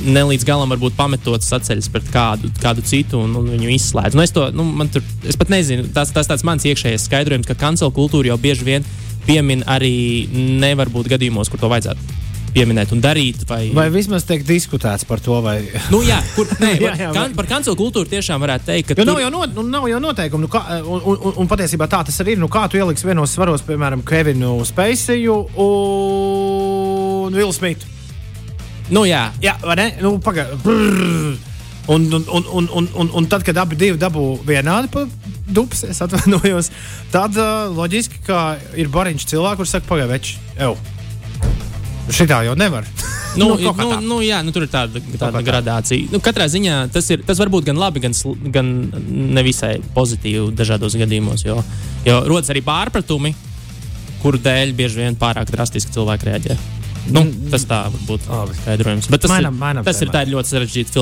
ne 0.08 0.24
līdz 0.32 0.46
galam 0.48 0.72
varbūt 0.74 0.96
pametot 0.98 1.46
saceļas 1.46 1.90
pret 1.94 2.08
kādu, 2.14 2.50
kādu 2.62 2.86
citu 2.88 3.22
un, 3.22 3.36
un 3.38 3.52
viņu 3.54 3.74
izslēdz. 3.76 4.18
Nu, 4.18 4.26
es, 4.26 4.34
to, 4.36 4.48
nu, 4.56 4.66
tur, 4.94 5.06
es 5.28 5.38
pat 5.40 5.52
nezinu, 5.54 5.88
tas, 5.94 6.14
tas 6.16 6.30
tāds 6.30 6.46
mans 6.48 6.66
iekšējais 6.66 7.06
skaidrojums, 7.10 7.50
ka 7.50 7.58
kancela 7.60 7.94
kultūra 7.94 8.34
jau 8.34 8.40
bieži 8.42 8.68
vien 8.68 8.88
piemin 9.28 9.66
arī 9.68 10.28
nevar 10.32 10.90
būt 10.92 11.12
gadījumos, 11.12 11.52
kur 11.52 11.60
to 11.62 11.70
vajadzētu 11.72 12.26
pieminēt 12.58 12.94
un 12.96 13.02
darīt. 13.04 13.44
Vai, 13.50 13.68
vai 13.76 13.88
vismaz 13.94 14.26
tiek 14.26 14.42
diskutēts 14.48 15.06
par 15.08 15.22
to, 15.24 15.36
vai. 15.46 15.58
nu, 15.94 16.00
jā, 16.08 16.18
kur, 16.36 16.50
nē, 16.64 16.72
jā, 16.82 16.94
jā, 17.04 17.10
kan, 17.16 17.36
par 17.38 17.50
kancelu 17.50 17.78
kultūru 17.78 18.10
tiešām 18.10 18.42
varētu 18.42 18.70
teikt, 18.72 18.88
ka. 18.90 18.98
Jo 18.98 19.04
tur... 19.04 19.12
nav, 19.12 19.22
jau 19.26 19.34
no, 19.34 19.44
nu, 19.60 19.68
nav 19.76 19.90
jau 19.92 20.00
noteikumu, 20.08 20.48
nu, 20.48 20.52
kā, 20.52 20.64
un, 20.80 21.04
un, 21.04 21.20
un, 21.20 21.38
un 21.44 21.52
patiesībā 21.52 21.90
tā 21.92 22.02
tas 22.08 22.24
arī 22.24 22.38
ir. 22.38 22.42
Nu, 22.42 22.50
kā 22.52 22.66
tu 22.72 22.80
ieliks 22.80 23.06
vienos 23.06 23.36
svaros, 23.36 23.66
piemēram, 23.68 24.06
Kevinu 24.08 24.56
Spēciju 24.66 25.38
un 25.68 27.38
Vilnu 27.38 27.54
Smitu? 27.54 27.97
Nu, 28.94 29.04
jā, 29.08 29.28
jā 29.44 29.58
vai 29.64 29.78
ne? 29.80 29.88
Nu, 30.02 30.18
Pagaidām. 30.24 31.38
Un, 31.88 32.04
un, 32.12 32.24
un, 32.28 32.46
un, 32.52 32.68
un, 32.68 32.90
un, 33.00 33.10
un 33.16 33.28
tad, 33.32 33.46
kad 33.48 33.58
abi 33.62 33.78
dabū 33.96 34.24
vienādi 34.44 34.90
pa 34.92 35.06
dubs, 35.48 35.86
es 35.88 36.02
atvainojos, 36.04 36.68
tad 37.14 37.38
uh, 37.40 37.70
loģiski, 37.72 38.20
ka 38.28 38.58
ir 38.76 38.92
bariņš 38.92 39.24
cilvēku, 39.32 39.62
kurš 39.62 39.78
saka, 39.78 39.88
pagaidi, 39.88 40.12
veči, 40.12 40.36
jau. 40.60 40.74
Šitā 42.12 42.42
jau 42.44 42.58
nevar. 42.60 42.84
Nu, 43.38 43.54
Nu, 43.62 43.72
nu, 43.72 43.90
nu, 44.04 44.20
jā, 44.26 44.42
nu, 44.44 44.52
tur 44.52 44.66
ir 44.66 44.72
tāda, 44.74 45.00
tāda 45.20 45.44
gradācija. 45.46 46.12
Nu, 46.12 46.20
katrā 46.24 46.48
ziņā 46.52 46.88
tas, 46.92 47.08
ir, 47.14 47.24
tas 47.28 47.40
var 47.40 47.52
būt 47.54 47.70
gan 47.70 47.80
labi, 47.80 48.04
gan, 48.04 48.16
gan 48.52 48.72
nevisai 49.38 49.78
pozitīvi 49.96 50.50
dažādos 50.58 50.98
gadījumos. 51.00 51.46
Jo, 51.48 51.62
jo 52.08 52.18
rodas 52.28 52.52
arī 52.52 52.66
pārpratumi, 52.68 53.32
kuru 54.24 54.42
dēļ 54.44 54.74
bieži 54.76 55.06
vien 55.06 55.20
pārāk 55.20 55.54
drastiski 55.54 55.96
cilvēki 55.96 56.32
reaģē. 56.32 56.58
Nu, 57.14 57.24
tas 57.52 57.66
tā 57.68 57.80
var 57.94 58.04
būt 58.08 58.28
Labi. 58.32 58.58
skaidrojums. 58.62 59.10
Bet 59.14 59.24
tas, 59.24 59.32
Mainām- 59.32 59.56
ir, 59.56 59.62
mainām 59.62 59.88
tas 59.88 60.02
ir 60.04 60.12
tā 60.14 60.24
ir 60.26 60.34
ļoti 60.34 60.54
sarežģīta 60.54 60.96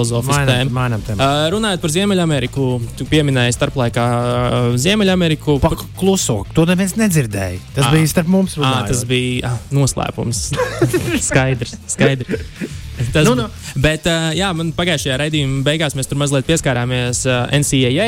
tēmu. 1.07 1.19
Uh, 1.19 1.49
runājot 1.55 1.83
par 1.83 1.93
Ziemeļameriku, 1.95 2.67
tu 2.99 3.07
pieminēji 3.09 3.57
starplaikā 3.57 4.05
uh, 4.05 4.69
Ziemeļameriku. 4.81 5.57
Pa 5.63 5.73
kluso, 5.97 6.43
to 6.53 6.67
neviens 6.69 6.95
nedzirdēja. 6.99 7.59
Tas 7.75 7.89
Ā. 7.89 7.93
bija 7.97 8.13
starp 8.13 8.31
mums. 8.37 8.57
À, 8.61 8.77
tas 8.87 9.03
bija 9.09 9.53
ah, 9.53 9.59
noslēpums. 9.75 10.47
skaidrs, 11.29 11.77
skaidrs. 11.95 12.83
Tas, 13.13 13.25
Nu, 13.27 13.33
nu. 13.35 13.45
Bet, 13.81 14.05
jā, 14.37 14.49
man 14.55 14.71
pagājušajā 14.75 15.17
raidījumā 15.19 15.63
beigās 15.65 15.95
mēs 15.97 16.07
tur 16.07 16.19
mazliet 16.19 16.47
pieskārāmies 16.47 17.23
NCAA, 17.27 18.07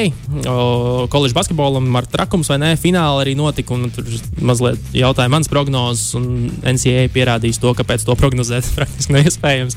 koledžas 1.12 1.36
basketbolam, 1.36 1.90
ar 2.00 2.08
trakums 2.12 2.48
vai 2.52 2.60
nē, 2.62 2.74
fināli 2.80 3.26
arī 3.26 3.34
notika. 3.40 3.76
un 3.76 3.92
Tur 3.92 4.08
mazliet 4.48 4.94
jautāja 4.96 5.32
mans 5.32 5.52
prognozes, 5.52 6.14
un 6.20 6.48
NCAA 6.62 7.10
pierādījis 7.16 7.60
to, 7.64 7.74
kāpēc 7.78 8.06
to 8.08 8.16
prognozēt 8.20 8.70
praktiski 8.78 9.18
neiespējams. 9.18 9.76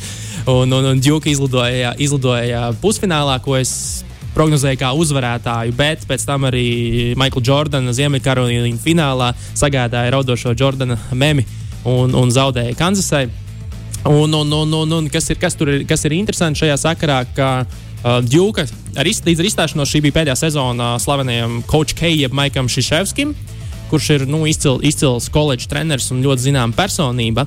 Un, 0.51 0.71
un, 0.71 0.93
un 0.93 1.03
Džuka 1.03 1.31
izlidoja, 1.33 1.95
izlidoja 1.99 2.71
pusfinālā, 2.83 3.41
ko 3.45 3.59
es 3.59 4.05
prognozēja 4.35 4.79
kā 4.79 4.93
uzvarētāju, 4.95 5.75
bet 5.79 6.07
pēc 6.09 6.25
tam 6.29 6.47
arī 6.49 7.15
Maikla 7.19 7.43
Jordana 7.47 7.95
Ziemeļkarolīna 7.97 8.79
finālā 8.83 9.33
sagādāja 9.59 10.15
raudošo 10.15 10.55
Jordana 10.55 10.99
memi 11.13 11.47
un, 11.85 12.15
un 12.15 12.31
zaudēja 12.35 12.77
Kanzasai. 12.79 13.27
Un, 14.05 14.33
un, 14.33 14.53
un, 14.53 14.73
un, 14.73 14.93
un 14.93 15.09
kas, 15.13 15.29
ir, 15.29 15.39
kas, 15.41 15.57
ir, 15.61 15.85
kas 15.89 16.07
ir 16.09 16.15
interesanti 16.17 16.63
šajā 16.63 16.77
sakarā, 16.81 17.19
ka 17.37 17.49
uh, 17.67 18.21
Džuka 18.25 18.65
ar 18.97 19.09
iz, 19.09 19.21
līdz 19.27 19.45
izstāšanos 19.51 19.91
šī 19.93 20.01
bija 20.07 20.21
pēdējā 20.21 20.39
sezona 20.41 20.95
slavenajam 21.03 21.61
coach 21.69 21.93
Kejam 21.99 22.33
Maikam 22.37 22.71
Šiševskim, 22.73 23.35
kurš 23.91 24.09
ir 24.17 24.25
nu, 24.31 24.47
izcil, 24.49 24.81
izcils 24.87 25.29
koledžas 25.33 25.69
treneris 25.69 26.09
un 26.15 26.23
ļoti 26.25 26.47
zināma 26.49 26.77
personība, 26.77 27.45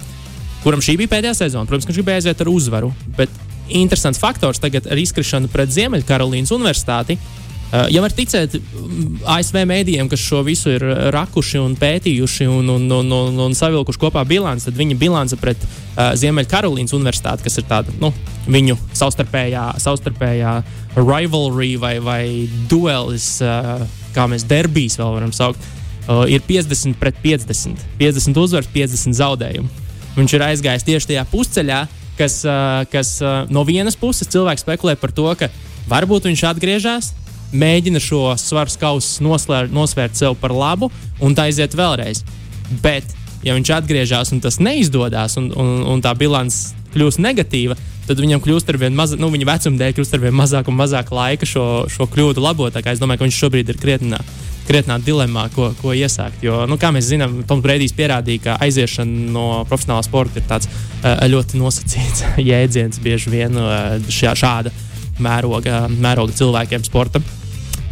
kuram 0.62 0.84
šī 0.84 1.00
bija 1.02 1.16
pēdējā 1.16 1.40
sezona. 1.42 1.66
Protams, 1.70 1.88
ka 1.88 1.94
viņš 1.94 2.02
gribēja 2.02 2.22
aiziet 2.22 2.46
ar 2.46 2.52
uzvaru. 2.54 2.92
Bet 3.18 3.34
interesants 3.74 4.22
faktors 4.22 4.62
tagad 4.62 4.86
ar 4.92 5.00
izkrišanu 5.00 5.50
pret 5.52 5.74
Ziemeļkarolīnas 5.74 6.54
Universitāti. 6.54 7.18
Uh, 7.74 7.88
Ja 7.90 8.04
var 8.04 8.14
ticēt 8.14 8.54
mm, 8.54 9.24
ASV 9.34 9.64
mēdījiem, 9.66 10.06
kas 10.12 10.22
šo 10.22 10.44
visu 10.46 10.76
ir 10.76 10.84
rakuši 11.14 11.58
un 11.58 11.74
pētījuši 11.80 12.46
un, 12.46 12.68
un, 12.70 12.84
un, 13.00 13.14
un, 13.18 13.40
un 13.48 13.56
savilkuši 13.58 14.02
kopā 14.04 14.22
bilanci, 14.30 14.68
tad 14.68 14.78
viņa 14.78 14.98
bilance 15.02 15.40
pret 15.42 15.58
uh, 15.66 16.12
Ziemeļkarolīnas 16.20 16.94
Universitāti, 16.94 17.42
kas 17.48 17.58
ir 17.58 17.66
tāda 17.70 17.96
nu, 17.98 18.12
viņu 18.46 18.78
savstarpējā, 18.94 19.64
savstarpējā 19.82 20.52
rivalry 21.00 21.72
vai, 21.82 21.96
vai 22.06 22.22
duelis, 22.70 23.40
uh, 23.42 23.82
kā 24.14 24.28
mēs 24.30 24.46
derbijas 24.46 25.00
vēl 25.02 25.18
varam 25.18 25.34
saukt, 25.34 25.66
uh, 26.06 26.28
ir 26.30 26.46
50 26.46 27.02
pret 27.02 27.18
50. 27.26 27.82
50 27.98 28.42
uzvaras, 28.44 28.70
50 28.76 29.18
zaudējumu. 29.18 29.82
Viņš 30.20 30.38
ir 30.38 30.46
aizgājis 30.52 30.86
tieši 30.92 31.14
tajā 31.16 31.26
pusceļā, 31.34 31.82
kas, 32.22 32.38
uh, 32.46 32.86
kas 32.94 33.18
uh, 33.26 33.50
no 33.50 33.66
vienas 33.66 33.98
puses 33.98 34.30
cilvēks 34.30 34.62
spekulē 34.62 34.94
par 35.02 35.18
to, 35.18 35.26
ka 35.42 35.50
varbūt 35.90 36.30
viņš 36.30 36.48
atgriežas, 36.54 37.16
mēģina 37.54 38.02
šo 38.02 38.34
svaru 38.42 38.74
kausu 38.80 39.24
nosvērt 39.24 40.18
sev 40.18 40.38
par 40.42 40.54
labu 40.56 40.92
un 41.22 41.36
tā 41.38 41.48
aiziet 41.50 41.76
vēlreiz. 41.78 42.24
Bet, 42.84 43.06
ja 43.46 43.56
viņš 43.58 43.74
atgriežas 43.78 44.34
un 44.34 44.42
tas 44.44 44.60
neizdodas, 44.64 45.38
un, 45.38 45.52
un, 45.56 45.74
un 45.94 46.02
tā 46.04 46.14
bilance 46.18 46.74
kļūst 46.94 47.22
negatīva, 47.22 47.78
tad 48.08 48.20
viņam 48.20 48.42
kļūst 48.44 48.72
ar 48.72 48.80
vien 48.82 48.96
mazāk, 48.96 49.22
nu, 49.22 49.30
viņa 49.34 49.50
vecuma 49.50 49.80
dēļ 49.80 49.94
kļūst 49.98 50.16
ar 50.18 50.24
vien 50.26 50.36
mazāk 50.36 50.70
un 50.70 50.80
mazāk 50.80 51.12
laika 51.14 51.48
šo, 51.48 51.66
šo 51.92 52.08
kļūdu 52.12 52.44
labot. 52.44 52.76
Es 52.76 53.02
domāju, 53.02 53.22
ka 53.22 53.28
viņš 53.28 53.40
šobrīd 53.40 53.72
ir 53.72 53.80
krietnā, 53.80 54.20
krietnā 54.68 54.98
dilemā, 55.04 55.48
ko, 55.56 55.72
ko 55.80 55.94
iesākt. 55.96 56.44
Jo, 56.44 56.64
nu, 56.70 56.78
kā 56.82 56.92
mēs 56.96 57.08
zinām, 57.12 57.42
Toms 57.48 57.64
Brīsīs 57.64 57.96
pierādīja, 57.96 58.44
ka 58.48 58.58
aiziešana 58.64 59.30
no 59.36 59.46
profesionālā 59.70 60.04
sporta 60.08 60.42
ir 60.42 60.50
tāds 60.50 60.70
uh, 60.70 61.24
ļoti 61.32 61.62
nosacīts 61.62 62.26
jēdziens 62.52 63.00
bieži 63.04 63.34
vien 63.34 63.60
uh, 63.60 63.96
šā, 64.12 64.36
šāda 64.40 64.74
mēroga, 65.24 65.86
mēroga 65.94 66.36
cilvēkiem 66.36 66.86
sporta. 66.88 67.24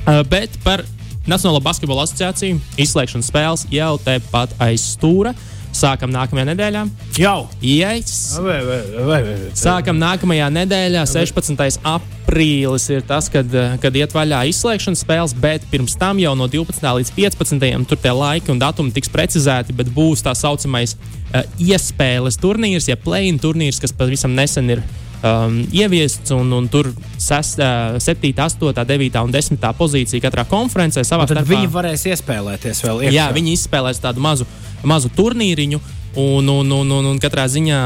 Uh, 0.02 0.22
bet 0.26 0.58
par 0.66 0.82
Nacionālo 1.30 1.62
basketbola 1.62 2.08
asociāciju 2.08 2.58
izslēgšanas 2.82 3.28
spēles 3.30 3.66
jau 3.70 3.94
tepat 4.02 4.56
aiz 4.64 4.82
stūra. 4.96 5.36
Sākam 5.72 6.10
nākamajā 6.12 6.50
nedēļā. 6.50 6.82
Jau! 7.16 7.46
Yes. 7.64 8.34
Vai, 8.42 8.58
vai, 8.66 8.80
vai, 8.98 9.20
vai. 9.24 9.36
Sākam 9.56 9.96
nākamajā 10.02 10.50
nedēļā, 10.52 11.06
16. 11.08 11.78
aprīlis 11.88 12.90
ir 12.92 13.06
tas, 13.08 13.30
kad, 13.32 13.48
eh, 13.56 13.78
kad 13.80 13.96
iet 13.96 14.12
vaļā 14.18 14.42
izslēgšanas 14.50 15.06
spēles, 15.06 15.36
bet 15.46 15.64
pirms 15.72 15.96
tam 16.02 16.20
jau 16.20 16.34
no 16.36 16.50
12. 16.52 16.98
līdz 17.00 17.14
15. 17.16 17.86
tur 17.88 18.02
tie 18.02 18.12
laiki 18.12 18.52
un 18.52 18.60
datumi 18.60 18.92
tiks 18.92 19.14
precizēti, 19.14 19.78
bet 19.78 19.94
būs 19.96 20.26
tā 20.26 20.36
saucamais 20.36 20.98
uh, 20.98 21.46
iespēles 21.62 22.42
turnīrs, 22.42 22.90
ja 22.92 23.00
play-in 23.00 23.40
turnīrs, 23.40 23.80
kas 23.80 23.96
pavisam 23.96 24.36
nesen 24.36 24.74
ir 24.76 24.84
um, 25.24 25.62
ieviests, 25.72 26.32
un, 26.36 26.52
un 26.54 26.68
tur 26.72 26.92
6, 27.18 27.56
uh, 27.62 28.00
7, 28.02 28.34
8, 28.36 28.86
9 28.86 29.24
un 29.24 29.32
10 29.32 29.72
pozīcija 29.78 30.24
katrā 30.28 30.46
konferencē 30.50 31.04
Tad 31.04 31.46
starpā. 31.46 31.48
viņi 31.56 31.72
varēs 31.74 32.06
iespēlēties 32.12 32.84
vēl. 32.86 33.04
Jā, 33.08 33.12
iekšā. 33.12 33.32
viņi 33.38 33.56
izspēlēs 33.58 34.02
tādu 34.04 34.24
mazu, 34.24 34.48
mazu 34.84 35.12
turnīriņu. 35.18 35.82
Un, 36.16 36.48
un, 36.48 36.72
un, 36.76 36.90
un, 36.92 37.06
un 37.08 37.20
katrā 37.24 37.46
ziņā 37.48 37.78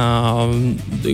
um, 0.41 0.61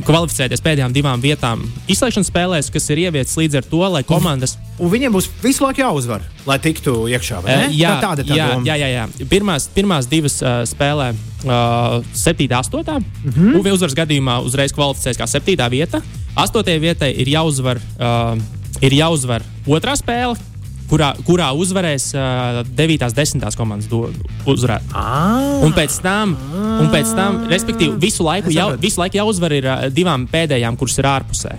kvalificēties 0.07 0.61
pēdējām 0.63 0.93
divām 0.95 1.19
vietām 1.19 1.65
izslēgšanas 1.91 2.29
spēlēs, 2.31 2.69
kas 2.71 2.87
ir 2.93 3.01
ievietas 3.03 3.35
līdz 3.35 3.57
ar 3.59 3.67
to, 3.67 3.81
lai 3.97 4.01
komandas. 4.07 4.55
Un 4.79 4.87
viņiem 4.93 5.11
būs 5.11 5.27
visu 5.43 5.65
laiku 5.65 5.83
jāuzvar, 5.83 6.23
lai 6.47 6.57
tiktu 6.63 6.93
iekšā. 7.11 7.41
Eh, 7.43 7.65
jā, 7.75 7.97
tā, 7.97 8.05
tāda 8.05 8.23
ir 8.23 8.31
tā 8.31 8.37
jā, 8.39 8.45
doma. 8.53 8.63
jā, 8.69 8.77
jā, 8.79 8.89
jā. 8.95 9.27
Pirmās, 9.27 9.67
pirmās 9.75 10.07
divas 10.07 10.39
uh, 10.39 10.61
spēlē, 10.69 11.09
uh, 11.43 11.99
7, 12.15 12.47
8. 12.47 12.79
Mm. 12.79 13.33
-hmm. 13.35 13.59
UV 13.59 13.73
uzvaras 13.75 13.97
gadījumā 13.99 14.39
uzreiz 14.47 14.71
kvalificēs 14.71 15.19
kā 15.19 15.27
7. 15.27 15.69
vieta. 15.69 16.01
8. 16.39 16.79
vietai 16.79 17.11
ir 17.11 17.27
jāuzvar, 17.27 17.75
uh, 17.99 18.39
ir 18.79 18.95
jāuzvar 18.95 19.43
otrā 19.67 19.99
spēle. 19.99 20.39
Kurā, 20.91 21.13
kurā 21.23 21.45
uzvarēs 21.55 22.09
uh, 22.19 22.61
9. 22.75 23.05
un 23.07 23.13
10. 23.15 23.45
komandas 23.55 23.87
uzvarēt. 24.51 24.89
Un 25.63 25.71
pēc 25.75 25.95
tam, 26.03 26.33
un 26.83 26.89
pēc 26.91 27.13
tam 27.15 27.45
respektīvi, 27.51 27.95
visu 28.01 28.25
laiku, 28.27 28.51
jau, 28.51 28.73
visu 28.81 28.99
laiku 28.99 29.21
jāuzvar 29.21 29.55
ir 29.55 29.69
uh, 29.71 29.85
divām 29.95 30.25
pēdējām, 30.27 30.75
kuras 30.79 30.99
ir 30.99 31.07
ārpusē. 31.07 31.53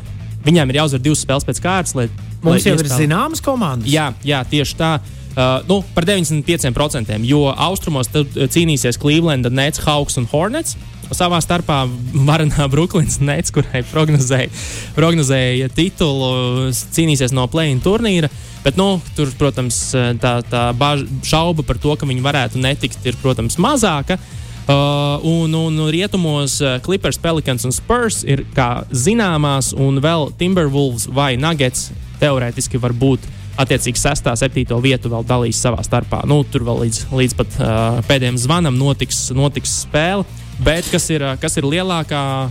Viņām 0.45 0.69
ir 0.75 0.81
jāuzvar 0.83 1.01
divas 1.05 1.23
spēles 1.25 1.49
pēc 1.49 1.62
kārtas, 1.65 1.95
lai 1.97 2.09
Mums 2.43 2.51
lai 2.51 2.59
jau 2.61 2.75
ir 2.77 2.85
iespēlē- 2.85 3.01
zināmas 3.07 3.41
komandas. 3.47 3.89
Jā, 3.89 4.11
jā, 4.27 4.43
tieši 4.53 4.77
tā. 4.77 4.93
Uh, 5.33 5.62
nu, 5.65 5.79
par 5.97 6.05
95%, 6.05 7.17
jo 7.25 7.47
austrumos 7.57 8.11
uh, 8.12 8.27
cīnīsies 8.53 8.99
Cleveland, 9.01 9.49
Nets, 9.49 9.81
Hawks 9.87 10.19
un 10.21 10.27
Hornets. 10.29 10.77
Savā 11.16 11.40
starpā 11.45 11.83
Varanā 12.26 12.69
Brooklyns 12.73 13.19
Nets, 13.23 13.52
kurai 13.54 13.85
prognozēja, 13.92 14.50
prognozēja 14.97 15.71
titulu, 15.76 16.71
cīnīsies 16.73 17.35
no 17.37 17.49
play-in 17.52 17.83
turnīra. 17.85 18.31
Bet, 18.62 18.78
nu, 18.78 19.00
tur, 19.16 19.33
protams, 19.38 19.81
tā, 20.23 20.37
tā 20.47 20.69
bāž, 20.78 21.02
šauba 21.26 21.64
par 21.66 21.81
to, 21.83 21.97
ka 21.99 22.07
viņi 22.07 22.23
varētu 22.23 22.62
netikt, 22.62 23.02
ir, 23.11 23.19
protams, 23.23 23.59
mazāka. 23.62 24.21
Uh, 24.62 25.19
un, 25.26 25.50
un 25.59 25.81
rietumos 25.90 26.61
uh, 26.62 26.76
Clippers, 26.85 27.19
Pelicans 27.19 27.66
un 27.66 27.75
Spurs 27.75 28.21
ir 28.23 28.45
kā 28.54 28.85
zināmās, 28.95 29.73
un 29.75 29.99
vēl 29.99 30.28
Timberwolves 30.38 31.09
vai 31.11 31.33
Nuggets 31.35 31.88
teorētiski 32.23 32.78
var 32.78 32.95
būt 32.95 33.26
attiecīgi 33.59 33.99
6, 33.99 34.31
7 34.38 34.78
vietu 34.85 35.11
vēl 35.12 35.26
dalīs 35.26 35.59
savā 35.59 35.83
starpā. 35.83 36.23
Nu, 36.31 36.40
tur 36.47 36.62
vēl 36.69 36.85
līdz, 36.87 37.00
līdz 37.11 37.37
pat 37.40 37.59
uh, 37.59 37.99
pēdējiem 38.07 38.38
zvanam 38.40 38.78
notiks, 38.78 39.26
notiks 39.35 39.81
spēle. 39.83 40.23
Bet 40.61 40.88
kas 40.92 41.09
ir, 41.11 41.25
uh, 41.25 41.37
kas 41.40 41.56
ir 41.56 41.64
lielākā, 41.64 42.50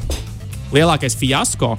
lielākais 0.73 1.15
fiasko? 1.19 1.77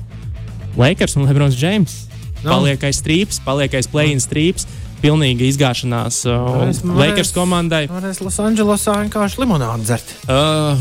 Lakers 0.76 1.16
un 1.16 1.26
Lebrons 1.26 1.56
Džeims. 1.58 2.06
Nu. 2.42 2.50
Paliek 2.50 2.82
aiz 2.88 2.98
strīps, 3.02 3.40
paliek 3.44 3.74
aiz 3.78 3.88
play-in 3.90 4.22
strīps. 4.22 4.66
Pilnīga 5.02 5.42
izgāšanās 5.48 6.20
uh, 6.30 6.68
Lakers 6.94 7.32
komandai. 7.34 7.88
Varēs 7.90 8.22
Losandželosā 8.22 9.00
vienkārši 9.00 9.42
limonādi 9.42 9.88
dzert. 9.88 10.12
Uh, 10.30 10.78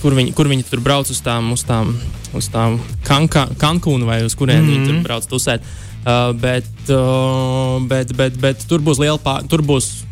kur, 0.00 0.16
viņi, 0.16 0.32
kur 0.36 0.48
viņi 0.48 0.64
tur 0.70 0.80
brauc 0.84 1.10
uz 1.12 1.20
tām, 1.24 1.52
uz 1.52 1.66
tām, 1.68 1.92
uz 2.36 2.48
tām 2.52 2.78
Kanka, 3.04 3.44
Cancūnu 3.60 4.08
vai 4.08 4.22
uz 4.24 4.36
kurien 4.38 4.62
mm 4.62 4.68
-hmm. 4.68 4.72
viņi 4.72 4.88
tur 4.88 5.02
brauc 5.04 5.28
tusēt. 5.28 5.68
Uh, 5.98 6.32
bet, 6.32 6.68
uh, 6.88 7.76
bet, 7.84 8.16
bet, 8.16 8.40
bet 8.40 8.64
tur 8.68 8.80
būs 8.80 9.00
liela 9.02 9.18
pār, 9.18 9.44
tur 9.48 9.60
būs 9.60 10.04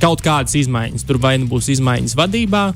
kaut 0.00 0.22
kādas 0.24 0.54
izmaiņas. 0.56 1.04
Tur 1.04 1.18
vai 1.18 1.36
nu 1.38 1.46
būs 1.50 1.68
izmaiņas 1.68 2.16
vadībā, 2.16 2.72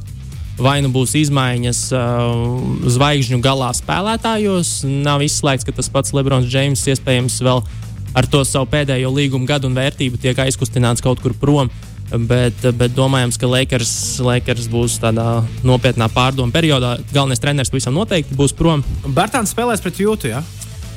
vai 0.61 0.79
nu 0.85 0.91
būs 0.93 1.15
izmaiņas 1.21 1.81
uh, 1.95 2.91
zvaigžņu 2.97 3.41
galā 3.45 3.73
spēlētājos. 3.77 4.79
Nav 4.87 5.25
izslēgts, 5.27 5.67
ka 5.67 5.75
tas 5.77 5.91
pats 5.93 6.15
Lebrons 6.17 6.49
Džeims 6.49 6.87
iespējams 6.93 7.41
vēl 7.45 7.63
ar 8.17 8.29
to 8.33 8.41
savu 8.49 8.69
pēdējo 8.73 9.13
līgumu 9.13 9.49
gadu 9.49 9.69
un 9.69 9.77
vērtību 9.77 10.21
tiek 10.23 10.39
aizkustināts 10.47 11.05
kaut 11.05 11.21
kur 11.25 11.37
prom. 11.37 11.71
Bet, 12.07 12.63
bet 12.79 12.93
domājams, 12.95 13.35
ka 13.35 13.49
Lakers, 13.51 13.93
Lakers 14.23 14.69
būs 14.71 15.01
tādā 15.03 15.41
nopietnā 15.67 16.07
pārdomu 16.15 16.55
periodā. 16.55 16.95
Galvenais 17.11 17.43
treneris 17.43 17.73
visam 17.75 17.97
noteikti 17.99 18.37
būs 18.39 18.55
prom. 18.57 18.85
Bērtāns 19.07 19.51
spēlēs 19.53 19.83
pret 19.83 19.99
jūtu. 20.01 20.31
Ja? 20.31 20.45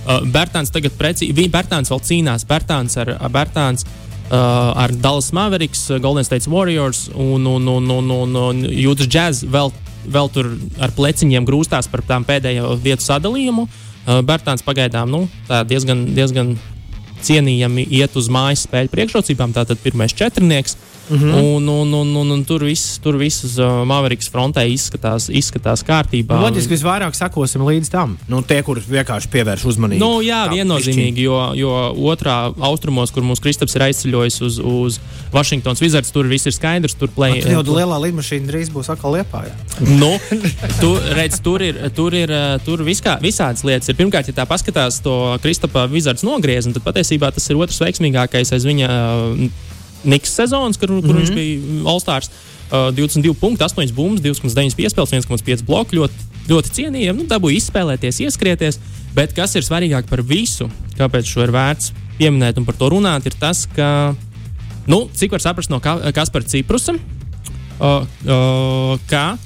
Uh, 0.05 0.21
Bērtāns 0.29 0.69
tagad 0.71 0.93
precīzi, 0.99 1.49
Bērtāns 1.49 1.89
vēl 1.89 2.03
cīnās. 2.05 2.45
Bērtāns 2.47 2.99
ar, 3.01 3.15
ar 3.17 3.33
Bērtāns. 3.33 3.87
Uh, 3.89 4.08
ar 4.29 4.93
Dallas 4.93 5.31
Mavericks, 5.33 5.87
Golden 6.03 6.25
State 6.27 6.49
Warriors 6.51 7.07
un, 7.15 7.45
un, 7.49 7.67
un, 7.67 7.91
un, 7.97 8.11
un, 8.13 8.35
un 8.43 8.63
Jūtas 8.69 9.09
Jazz 9.09 9.45
vēl, 9.49 9.71
vēl 10.05 10.33
tur 10.33 10.51
ar 10.79 10.93
pleciņiem 10.97 11.47
grūstās 11.47 11.89
par 11.89 12.05
tām 12.05 12.27
pēdējo 12.27 12.75
vietu 12.83 13.07
sadalījumu. 13.07 13.65
Uh, 13.65 13.89
Bērtāns 14.25 14.63
pagaidām 14.65 15.09
nu, 15.11 15.25
diezgan, 15.69 16.05
diezgan 16.17 16.55
cienījami 17.25 17.83
iet 17.99 18.15
uz 18.17 18.29
mājas 18.31 18.63
spēļu 18.65 18.91
priekšrocībām. 18.93 19.53
Tātad 19.55 19.81
pirmais 19.83 20.15
četrnieks. 20.15 20.77
Mm 21.09 21.17
-hmm. 21.17 21.41
un, 21.55 21.67
un, 21.67 21.93
un, 21.93 22.15
un, 22.15 22.31
un 22.31 22.43
tur 22.45 22.63
viss 22.63 22.99
tur 23.01 23.17
viss 23.17 23.43
uz 23.43 23.57
uh, 23.57 23.81
Maveriks 23.85 24.29
frontē 24.29 24.65
izskatās, 24.69 25.29
izskatās 25.29 25.81
kārtībā. 25.83 26.37
Nu, 26.37 26.45
loģiski, 26.45 26.75
visvairāk 26.75 27.15
sekosim 27.17 27.65
līdz 27.65 27.89
tam. 27.89 28.17
Nu, 28.27 28.41
tie, 28.41 28.61
kurus 28.63 28.85
vienkārši 28.89 29.27
pievērš 29.33 29.65
uzmanību. 29.65 29.99
Nu, 29.99 30.21
jā, 30.21 30.45
viennozīmīgi, 30.51 31.25
jo, 31.25 31.39
jo 31.57 31.71
otrā 32.11 32.53
austrumos, 32.59 33.11
kur 33.11 33.23
mūsu 33.23 33.41
Kristaps 33.41 33.75
ir 33.75 33.87
aizceļojis 33.87 34.41
uz, 34.41 34.59
uz 34.59 34.99
Vašingtonas 35.33 35.81
Wizards, 35.81 36.11
tur 36.11 36.27
viss 36.27 36.45
ir 36.45 36.53
skaidrs. 36.53 36.93
Tur 36.99 37.09
play, 37.15 37.41
jau 37.41 37.63
tur... 37.63 37.79
lielā 37.79 37.97
lidmašīna 38.05 38.45
drīz 38.51 38.69
būs 38.73 38.91
atkal 38.93 39.17
liepā. 39.17 39.43
nu, 40.01 40.11
tu, 40.81 40.93
redz, 41.17 41.39
tur 41.41 41.61
ir, 41.61 41.81
tur 41.95 42.13
ir 42.13 42.29
tur 42.65 42.83
viskā, 42.85 43.17
visādas 43.21 43.65
lietas. 43.65 43.89
Ir. 43.89 43.97
Pirmkārt, 43.99 44.29
ja 44.29 44.37
tā 44.41 44.45
paskatās 44.49 45.01
to 45.01 45.15
Kristapa 45.41 45.87
Wizards 45.89 46.23
nogriezumu, 46.27 46.77
tad 46.77 46.85
patiesībā 46.85 47.31
tas 47.33 47.49
ir 47.49 47.57
otrs 47.57 47.81
veiksmīgākais 47.81 48.53
aiz 48.53 48.69
viņa. 48.69 48.87
Uh, 48.89 49.67
Niks 50.03 50.31
sezonas, 50.35 50.77
kur, 50.77 50.87
kur 50.87 51.01
mm 51.01 51.09
-hmm. 51.09 51.19
viņš 51.19 51.33
bija 51.35 51.89
All-Stars. 51.91 52.31
Uh, 52.69 52.93
22 52.93 53.33
punkti, 53.33 53.63
8 53.63 53.93
bumbas, 53.93 54.21
2,9 54.21 54.75
piespēles, 54.77 55.11
1,5 55.11 55.63
bloku. 55.65 55.95
Ļoti, 55.95 56.13
ļoti 56.49 56.69
cienījami. 56.69 57.23
Nu, 57.23 57.25
dabūja 57.25 57.57
izspēlēties, 57.57 58.21
ieskrieties. 58.21 58.79
Bet 59.15 59.33
kas 59.33 59.55
ir 59.55 59.65
svarīgāk 59.65 60.05
par 60.09 60.21
visu, 60.21 60.69
kāpēc 60.97 61.25
šo 61.25 61.43
ir 61.43 61.51
vērts 61.51 61.93
pieminēt 62.19 62.59
un 62.59 62.65
par 62.67 62.75
to 62.75 62.89
runāt, 62.93 63.25
ir 63.25 63.35
tas, 63.39 63.63
ka, 63.75 64.15
nu, 64.87 65.07
cik 65.15 65.31
var 65.31 65.41
saprast 65.41 65.71
no 65.71 65.79
Kaspara 65.79 66.45
Ciprusa, 66.45 66.93
uh, 66.93 68.03
uh, 68.27 68.99
ka 69.09 69.37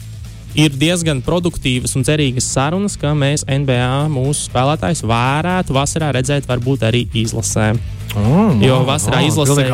ir 0.57 0.73
diezgan 0.77 1.21
produktīvas 1.25 1.95
un 1.97 2.05
cerīgas 2.05 2.47
sarunas, 2.53 2.95
ka 2.99 3.13
mēs 3.17 3.45
NBA 3.49 4.07
mūsu 4.13 4.47
spēlētājus 4.47 5.03
varētu 5.09 5.75
vasarā 5.75 6.11
redzēt, 6.15 6.47
varbūt 6.49 6.85
arī 6.87 7.05
izlasē. 7.23 7.73
Mm, 8.13 8.61
jo 8.61 8.81
vasarā 8.85 9.23
oh, 9.23 9.29
izlasē, 9.29 9.69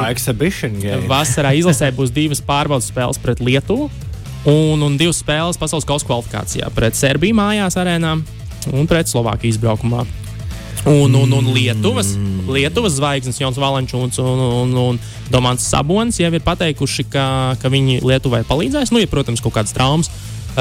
vasarā 1.14 1.52
izlasē 1.60 1.92
būs 1.96 2.14
divas 2.16 2.40
pārbaudas 2.46 2.88
spēles 2.88 3.20
pret 3.20 3.42
Lietuvu 3.44 3.90
un, 4.48 4.80
un 4.80 4.96
divas 5.00 5.20
spēles 5.20 5.60
pasaules 5.60 5.88
kausa 5.88 6.08
kvalifikācijā 6.08 6.72
pret 6.72 6.96
Serbiju 6.96 7.36
mājās 7.36 7.76
arēnā 7.80 8.16
un 8.72 8.88
pret 8.88 9.12
Slovākiju 9.12 9.58
izbraukumā. 9.58 10.08
Un, 10.88 11.12
un, 11.12 11.34
un 11.36 11.50
Lietuvas, 11.52 12.14
Lietuvas 12.48 12.94
zvaigznes 12.96 13.42
Jons 13.42 13.58
Valančūns 13.60 14.16
un, 14.24 14.44
un, 14.62 14.78
un 14.80 15.00
Domants 15.28 15.66
Sabons 15.68 16.16
jau 16.22 16.30
ir 16.32 16.46
pateikuši, 16.46 17.04
ka, 17.12 17.26
ka 17.60 17.72
viņi 17.74 18.00
Lietuvai 18.00 18.46
palīdzēs. 18.48 18.94
Nu, 18.96 19.02
ja, 19.04 19.10
protams, 19.12 19.44
kaut 19.44 19.58
kādas 19.58 19.76
traumas 19.76 20.08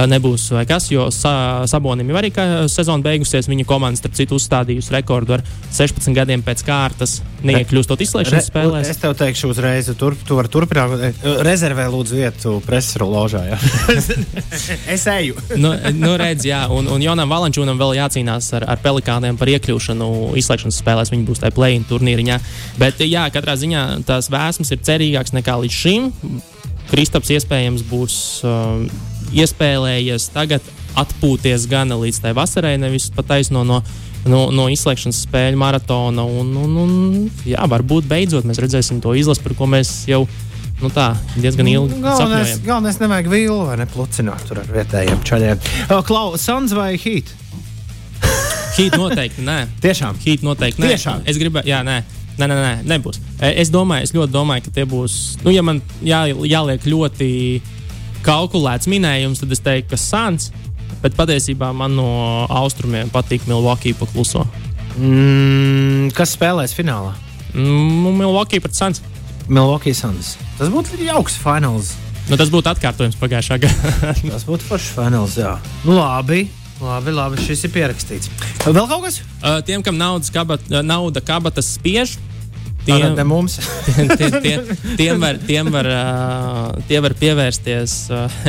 nebūs 0.06 0.48
vai 0.54 0.64
kas, 0.68 0.90
jo 0.92 1.08
sa, 1.14 1.64
Sabonim 1.70 2.10
jau 2.10 2.18
arī 2.20 2.30
sezona 2.70 3.02
beigusies. 3.04 3.48
Viņa 3.50 3.66
komanda, 3.68 3.98
starp 3.98 4.16
citu, 4.18 4.38
uzstādījusi 4.38 4.92
rekordu 4.94 5.38
ar 5.38 5.44
16 5.74 6.14
gadiem 6.16 6.42
pēc 6.46 6.62
kārtas, 6.66 7.18
neiekļūstot 7.46 8.02
izslēgšanas 8.04 8.50
spēlēs. 8.50 8.90
Es 8.92 9.00
tev 9.02 9.14
teikšu 9.18 9.50
uzreiz, 9.52 9.90
tur, 9.98 10.16
tu 10.28 10.38
vari 10.38 10.52
turpināt. 10.52 11.22
Rezervē 11.46 11.88
lūdzu 11.92 12.18
vietu 12.18 12.54
preses 12.66 12.98
ložā. 13.00 13.44
es 14.94 15.06
eju. 15.12 15.38
nu, 15.62 15.72
nu 15.96 16.14
redz, 16.20 16.46
jā, 16.48 16.64
un, 16.74 16.90
un 16.92 17.04
Jonam 17.04 17.32
Valančūnam 17.32 17.80
vēl 17.80 17.96
jācīnās 18.00 18.52
ar, 18.58 18.68
ar 18.74 18.82
pelikāniem 18.84 19.38
par 19.40 19.50
iekļūšanu 19.54 20.10
izslēgšanas 20.40 20.82
spēlēs. 20.82 21.12
Viņi 21.14 21.28
būs 21.28 21.42
tajā 21.42 21.56
play-in 21.56 21.86
turnīriņā. 21.88 22.38
Bet, 22.80 23.02
jā, 23.06 23.28
katrā 23.34 23.56
ziņā 23.58 23.84
tās 24.08 24.30
vēsmas 24.32 24.74
ir 24.74 24.82
cerīgākas 24.84 25.36
nekā 25.38 25.58
līdz 25.64 25.78
šim. 25.82 26.10
Kristaps 26.88 27.30
iespējams 27.34 27.84
būs 27.84 28.14
uh, 28.48 28.86
iespēlējies 29.34 30.30
tagad 30.34 30.64
atpūties 30.98 31.68
gan 31.70 31.92
līdz 31.94 32.22
tai 32.24 32.34
vasarai, 32.36 32.76
nevis 32.80 33.08
pat 33.14 33.28
taisno 33.34 33.64
no, 33.66 33.80
no, 34.26 34.48
no 34.54 34.68
izslēgšanas 34.72 35.22
spēļu 35.26 35.60
maratona. 35.60 36.24
Un, 36.24 36.52
un, 36.58 36.76
un, 36.82 36.92
jā, 37.48 37.64
varbūt 37.70 38.08
beidzot 38.10 38.48
mēs 38.48 38.60
redzēsim 38.62 39.02
to 39.04 39.14
izlasi, 39.18 39.44
par 39.44 39.56
ko 39.58 39.68
mēs 39.70 39.92
jau 40.10 40.24
nu 40.82 40.90
tā, 40.94 41.10
diezgan 41.38 41.68
ilgi 41.70 41.98
galvenais, 41.98 42.54
sapņojam. 42.54 42.64
Galvenais 42.66 43.00
nevajag 43.02 43.32
vilnu 43.32 43.64
vai 43.66 43.78
neplucināt 43.80 44.46
tur 44.48 44.62
ar 44.62 44.70
vietējiem 44.76 45.24
čaļiem. 45.26 45.64
Klaus, 46.06 46.44
Sans 46.46 46.74
vai 46.76 46.92
Heat? 46.98 47.34
Heat 48.78 48.94
noteikti 48.98 49.42
nē. 49.46 49.58
Tiešām. 49.84 50.20
Heat 50.22 50.46
noteikti 50.46 50.84
nē. 50.84 50.92
Tiešām. 50.94 51.26
Es 51.28 51.40
gribēju, 51.40 51.70
jā, 51.70 51.82
nē. 51.86 51.98
Nē, 52.38 52.46
nē, 52.46 52.54
nē, 52.54 52.74
nebūs. 52.86 53.18
Es 53.42 53.72
domāju, 53.74 54.06
es 54.06 54.14
ļoti 54.14 54.30
domāju, 54.30 54.68
ka 54.68 54.74
tie 54.76 54.84
būs. 54.86 55.40
Nu, 55.42 55.50
ja 55.50 55.64
man 55.66 55.80
jā, 56.06 56.20
jāliek 56.46 56.86
ļoti 56.86 57.30
kalkulēts 58.28 58.88
minējums, 58.90 59.42
tad 59.42 59.54
es 59.54 59.62
teiktu, 59.64 59.94
ka 59.94 60.00
Sans. 60.00 60.50
Bet 60.98 61.14
patiesībā 61.14 61.70
man 61.76 61.94
no 61.94 62.08
austrumiem 62.50 63.10
patīk 63.14 63.46
Milwaukee 63.48 63.94
pakluso. 63.96 64.42
Mm, 64.98 66.10
kas 66.16 66.34
spēlēs 66.34 66.74
finālā? 66.74 67.14
Mm, 67.54 68.18
Milwaukee 68.18 68.60
pret 68.60 68.76
Sans. 68.76 69.00
Milwaukee 69.48 69.94
Sans. 69.96 70.34
Tas 70.58 70.72
būtu 70.72 70.98
jauks 71.06 71.38
fināls. 71.40 71.94
Nu, 72.28 72.36
tas 72.36 72.50
būtu 72.52 72.68
atkārtojums 72.68 73.16
pagājušā 73.16 73.60
gadā. 73.62 73.92
tas 74.34 74.44
būtu 74.44 74.66
foršs 74.68 74.90
fināls, 74.96 75.38
jā. 75.40 75.54
Nu, 75.86 75.96
labi. 75.96 76.48
Labi, 76.78 77.10
labi, 77.10 77.40
šis 77.42 77.64
ir 77.66 77.72
pierakstīts. 77.74 78.28
Vēl 78.66 78.84
kaut 78.86 79.06
kas? 79.06 79.22
Uh, 79.40 79.58
tiem, 79.66 79.82
kam 79.82 79.96
naudas 79.98 80.30
kabat, 80.30 80.68
nauda 80.86 81.22
kabatas 81.24 81.72
spiež, 81.74 82.12
Tiem, 82.88 83.14
ne 83.18 83.26
mums. 83.28 83.58
tie, 84.18 84.28
tie, 84.42 84.54
tiem, 84.98 85.20
var, 85.22 85.38
tiem, 85.46 85.70
var, 85.74 85.88
uh, 85.92 86.82
tie 86.90 87.00
var 87.04 87.14
pievērsties 87.18 87.96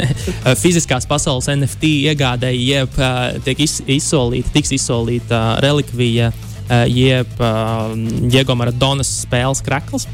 fiziskās 0.63 1.07
pasaules 1.09 1.49
NFT 1.53 1.93
iegādēji, 2.09 2.65
jeb 2.73 2.99
tiek 3.45 3.65
iz, 3.65 3.79
izsolīta, 3.99 4.53
tiks 4.55 4.73
izsolīta 4.79 5.43
relikvija, 5.63 6.31
jeb 6.89 7.39
Diego 8.29 8.55
Maradonas 8.57 9.11
spēles 9.23 9.63
krakls. 9.65 10.07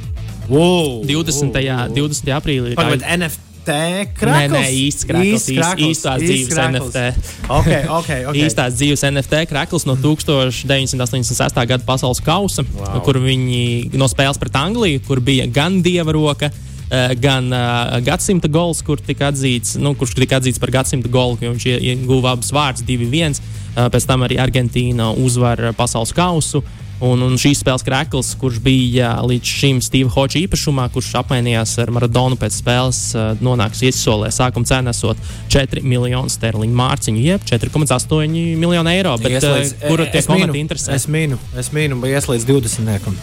Wow, 0.45 1.01
20. 1.07 1.49
wow, 1.49 1.89
wow. 1.89 1.97
20. 1.97 2.31
aprīlī. 2.37 2.75
Pagad, 2.77 3.01
NFT 3.01 3.54
Nē, 3.71 4.43
nē, 4.51 4.63
īsts 4.85 5.07
krakls, 5.09 5.47
īsts, 5.49 5.81
īstās 5.87 6.21
dzīves 6.21 6.51
krakls. 6.51 6.91
NFT. 6.91 7.33
Okay, 7.47 7.81
okay, 7.97 8.19
okay. 8.29 8.43
īstās 8.45 8.77
dzīves 8.77 9.05
NFT 9.09 9.41
krakls 9.49 9.87
no 9.89 9.97
1986. 9.97 11.59
gada 11.71 11.81
pasaules 11.87 12.21
kausa, 12.25 12.65
wow. 12.75 13.01
kur 13.05 13.19
viņi 13.23 13.95
no 13.97 14.09
spēles 14.11 14.39
pret 14.41 14.55
Angliju, 14.59 15.03
kur 15.07 15.23
bija 15.23 15.49
gan 15.49 15.81
dieva 15.85 16.15
roka. 16.15 16.51
Uh, 16.85 17.15
gan 17.17 17.47
uh, 17.49 17.95
gadsimta 18.05 18.45
gols, 18.45 18.83
kur 18.85 18.99
tika 19.01 19.31
atzīts, 19.31 19.73
nu, 19.81 19.95
kurš 19.97 20.13
tika 20.19 20.37
atzīts 20.37 20.61
par 20.61 20.69
gadsimta 20.69 21.09
golu, 21.09 21.39
jo 21.41 21.49
viņš 21.55 21.65
ieguva 21.81 22.35
abus 22.35 22.53
vārdus, 22.53 22.85
2-1. 22.85 23.39
Uh, 23.73 23.87
pēc 23.89 24.05
tam 24.05 24.21
arī 24.27 24.37
Argentīna 24.39 25.09
uzvar 25.17 25.71
pasaules 25.79 26.13
kausu. 26.13 26.61
Uh, 26.61 26.84
Un, 27.05 27.21
un 27.21 27.35
šīs 27.39 27.59
spēles 27.61 27.83
krēkls, 27.85 28.31
kurš 28.41 28.59
bija 28.65 29.11
līdz 29.25 29.51
šim 29.59 29.81
Steve 29.83 30.09
Hodge 30.15 30.39
īpašumā, 30.41 30.87
kurš 30.93 31.11
apmainījās 31.21 31.75
ar 31.83 31.91
Maradonu 31.93 32.37
pēc 32.39 32.57
spēles, 32.61 33.01
nonāks 33.45 33.83
iesolē. 33.85 34.31
Sākuma 34.33 34.65
cena 34.69 34.93
esot 34.95 35.19
4 35.53 35.83
miljonu 35.85 36.31
sterliņu 36.31 36.79
mārciņu, 36.79 37.21
jeb 37.21 37.45
4,8 37.45 38.37
miljonu 38.61 38.93
eiro. 38.93 39.15
Bet, 39.21 39.37
ieslīdz, 39.37 39.75
kura 39.85 40.07
tie 40.13 40.23
komandi 40.25 40.63
interesē? 40.63 40.95
Es 40.97 41.05
mīnu, 41.11 41.37
es 41.59 41.69
mīnu, 41.75 41.99
bet 42.01 42.15
ieslīdz 42.15 42.47
20. 42.49 43.19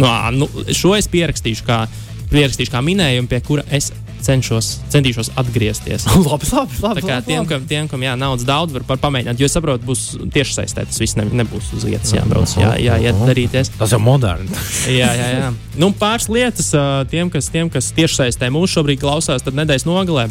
No, 0.00 0.12
nu, 0.32 0.48
šo 0.76 0.94
es 0.96 1.10
pierakstīšu 1.10 1.66
kā, 1.66 1.82
pierakstīšu 2.30 2.72
kā 2.72 2.82
minējumu, 2.86 3.28
pie 3.30 3.42
kura 3.44 3.66
es 3.74 3.90
cenšos, 4.24 4.68
centīšos 4.92 5.32
atgriezties. 5.40 6.06
labi, 6.28 6.48
labi, 6.52 6.78
labi, 6.82 7.00
Tā 7.00 7.06
kā 7.06 7.18
tiem, 7.26 7.46
kam, 7.48 7.64
tiem, 7.68 7.88
kam 7.90 8.04
jā, 8.04 8.14
naudas 8.18 8.46
daudz, 8.48 8.74
var 8.76 9.00
pamēģināt. 9.00 9.40
Jo 9.40 9.48
es 9.48 9.56
saprotu, 9.56 9.86
būs 9.88 10.04
tieši 10.34 10.58
saistē. 10.58 10.86
Tas 10.88 11.00
viss 11.02 11.18
ne, 11.18 11.26
nebūs 11.42 11.72
uz 11.76 11.86
vietas 11.88 12.12
jābrauc, 12.14 12.52
jā, 12.60 12.74
jā, 12.82 12.98
jā 13.02 13.14
darīties. 13.18 13.72
Tas 13.80 13.96
ir 13.96 14.02
moderns. 14.04 14.54
jā, 15.00 15.10
jā, 15.16 15.28
jā. 15.38 15.50
Nu, 15.80 15.92
pāris 15.96 16.30
lietas 16.32 16.72
tiem, 17.12 17.32
kas, 17.32 17.50
tiem, 17.52 17.72
kas 17.72 17.92
tieši 17.96 18.22
saistē 18.24 18.52
mūs 18.52 18.76
šobrīd 18.76 19.02
klausās, 19.02 19.44
tad 19.46 19.58
nedēļas 19.58 19.88
nogalē. 19.88 20.30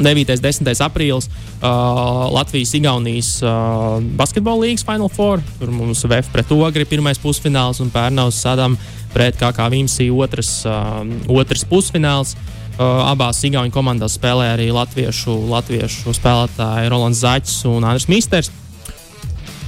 9. 0.00 0.32
un 0.32 0.40
10. 0.40 0.70
aprīlis 0.84 1.26
uh, 1.28 2.28
Latvijas-Igaunijas 2.32 3.34
uh, 3.44 3.98
basketbola 4.16 4.64
līnijas 4.64 4.84
Final 4.86 5.10
Four. 5.12 5.42
Tur 5.60 5.72
mums 5.74 6.04
VF 6.08 6.32
pret 6.32 6.52
Ogri 6.56 6.86
pirmais 6.88 7.20
pusfināls 7.20 7.82
un 7.84 7.92
Pērnaus 7.92 8.40
Sadam 8.40 8.78
pret 9.12 9.36
KK 9.40 9.68
Vimsī 9.72 10.08
otrs, 10.12 10.62
uh, 10.68 11.02
otrs 11.28 11.66
pusfināls. 11.68 12.36
Uh, 12.36 12.59
abās 12.78 13.42
Igaunijas 13.44 13.74
komandās 13.74 14.16
spēlē 14.18 14.52
arī 14.54 14.70
latviešu, 14.74 15.34
latviešu 15.50 16.14
spēlētāji 16.16 16.90
Rolands 16.92 17.22
Zaķis 17.24 17.62
un 17.70 17.86
Andris 17.88 18.08
Mīsters. 18.10 18.50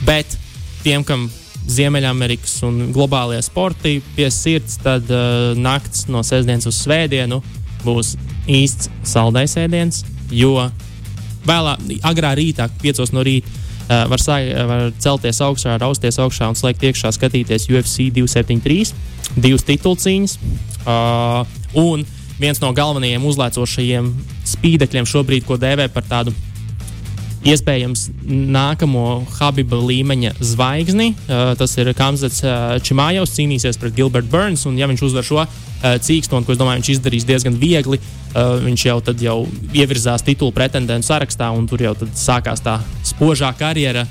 Bet 0.06 0.36
tiem, 0.82 1.04
kam 1.06 1.28
Ziemeļamerikas 1.70 2.56
un 2.66 2.90
globālajie 2.94 3.42
sporti 3.46 3.96
pie 4.16 4.28
sirds, 4.34 4.80
tad 4.82 5.10
uh, 5.14 5.52
nakts 5.54 6.08
no 6.10 6.24
sestdienas 6.26 6.66
uz 6.66 6.80
svētdienu 6.82 7.38
būs 7.84 8.16
īsts 8.50 8.90
saldais 9.06 9.54
ēdiens, 9.58 10.02
jo 10.34 10.56
vēlāk, 11.46 11.84
agrā 12.06 12.32
rītā, 12.38 12.66
5 12.82 13.14
no 13.14 13.22
rīta, 13.26 13.50
uh, 13.52 14.08
var, 14.10 14.22
sā, 14.22 14.40
var 14.66 14.88
celties 15.02 15.38
augšā, 15.44 15.76
rausties 15.82 16.18
augšā 16.22 16.50
un 16.50 16.58
slēgt 16.58 16.82
iekšā, 16.90 17.14
skatīties 17.14 17.68
UFC 17.70 18.08
273, 18.10 18.94
divas 19.38 19.66
titulcīņas. 19.70 20.36
Uh, 20.82 21.46
un 21.78 22.02
viens 22.42 22.61
no 22.62 22.72
galvenajiem 22.76 23.24
uzlēcošajiem 23.31 24.09
spīdekļiem 24.55 25.09
šobrīd, 25.09 25.46
ko 25.46 25.59
dēvē 25.61 25.88
par 25.92 26.07
tādu 26.09 26.35
iespējams 27.48 28.07
nākamo 28.22 29.24
Habiba 29.38 29.78
līmeņa 29.83 30.37
zvaigzni. 30.42 31.12
Uh, 31.26 31.52
tas 31.59 31.74
ir 31.81 31.90
Kamzats 31.98 32.42
uh, 32.44 32.76
Čimājovs, 32.85 33.35
cīnīsies 33.37 33.78
pret 33.83 33.96
Gilbertu 33.96 34.31
Burns. 34.31 34.64
Un, 34.70 34.78
ja 34.78 34.88
viņš 34.90 35.05
uzvar 35.09 35.26
šo 35.26 35.40
uh, 35.42 35.50
cīkstonu, 35.83 36.46
ko 36.46 36.55
es 36.55 36.61
domāju, 36.61 36.83
viņš 36.83 36.92
izdarīs 36.94 37.26
diezgan 37.28 37.59
viegli, 37.59 37.98
uh, 37.98 38.57
viņš 38.62 38.87
jau 38.87 38.98
jau 39.26 39.37
ievirzās 39.74 40.26
titulu 40.26 40.55
pretendentu 40.55 41.11
sarakstā, 41.11 41.50
un 41.50 41.66
tur 41.70 41.83
jau 41.83 41.96
sākās 42.14 42.62
tā 42.62 42.78
spožā 43.07 43.50
karjera. 43.59 44.07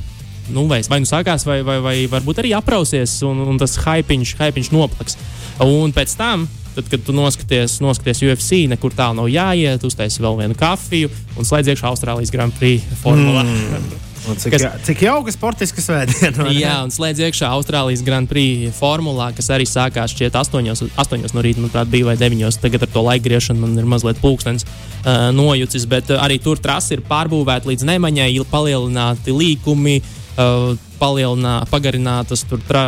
Nu, 0.52 0.66
vai, 0.68 0.82
vai 0.90 1.00
nu 1.00 1.08
sākās, 1.08 1.46
vai, 1.48 1.62
vai, 1.64 1.78
vai 1.80 1.98
varbūt 2.12 2.42
arī 2.42 2.52
aprausies, 2.58 3.22
un, 3.24 3.46
un 3.48 3.62
tas 3.62 3.78
hypiņš, 3.80 4.36
hypiņš 4.42 4.74
noplaks. 4.76 5.16
Un 5.64 5.94
pēc 5.96 6.18
tam 6.20 6.50
Tad, 6.76 6.88
kad 6.92 7.04
tu 7.04 7.16
noskaties, 7.16 7.80
noskaties 7.84 8.22
UFC, 8.24 8.64
nekur 8.72 8.94
tālu 8.96 9.20
nav 9.20 9.28
jāiet, 9.32 9.84
uztaisīji 9.88 10.24
vēl 10.24 10.38
vienu 10.46 10.56
kafiju 10.60 11.12
un 11.36 11.48
slēdz 11.48 11.74
iekšā 11.74 11.92
Austrālijas 11.92 12.32
Grand 12.32 12.56
Prix 12.56 12.86
formulā. 13.04 13.44
Mm. 13.44 14.00
Un 14.30 14.38
cik, 14.38 14.54
kas, 14.54 14.66
cik 14.86 15.00
jauka 15.02 15.34
sportiska 15.34 15.82
svētdiena. 15.82 16.46
Jā, 16.54 16.76
un 16.86 16.94
slēdz 16.94 17.24
iekšā 17.26 17.50
Austrālijas 17.58 18.04
Grand 18.06 18.30
Prix 18.30 18.70
formulā, 18.78 19.32
kas 19.36 19.50
arī 19.52 19.66
sākās 19.66 20.14
šķiet 20.14 20.38
8, 20.38 20.70
8 21.02 21.36
no 21.36 21.44
rīta, 21.44 21.64
manuprāt, 21.64 21.90
bija 21.90 22.12
vai 22.12 22.16
9. 22.22 22.62
Tagad 22.62 22.86
ar 22.86 22.94
to 22.94 23.04
laika 23.08 23.26
griešanu 23.26 23.66
man 23.66 23.76
ir 23.82 23.90
mazliet 23.90 24.22
pulkstenis 24.22 24.68
uh, 24.68 25.32
nojucis, 25.36 25.90
bet 25.90 26.14
arī 26.14 26.38
tur 26.44 26.62
trasi 26.62 27.00
ir 27.00 27.06
pārbūvēta 27.10 27.74
līdz 27.74 27.88
nemaņai, 27.90 28.32
palielināti 28.54 29.34
līkumi. 29.36 30.00
Uh, 30.00 30.18
pagarinātas 31.68 32.46
tur 32.48 32.62
tra, 32.68 32.86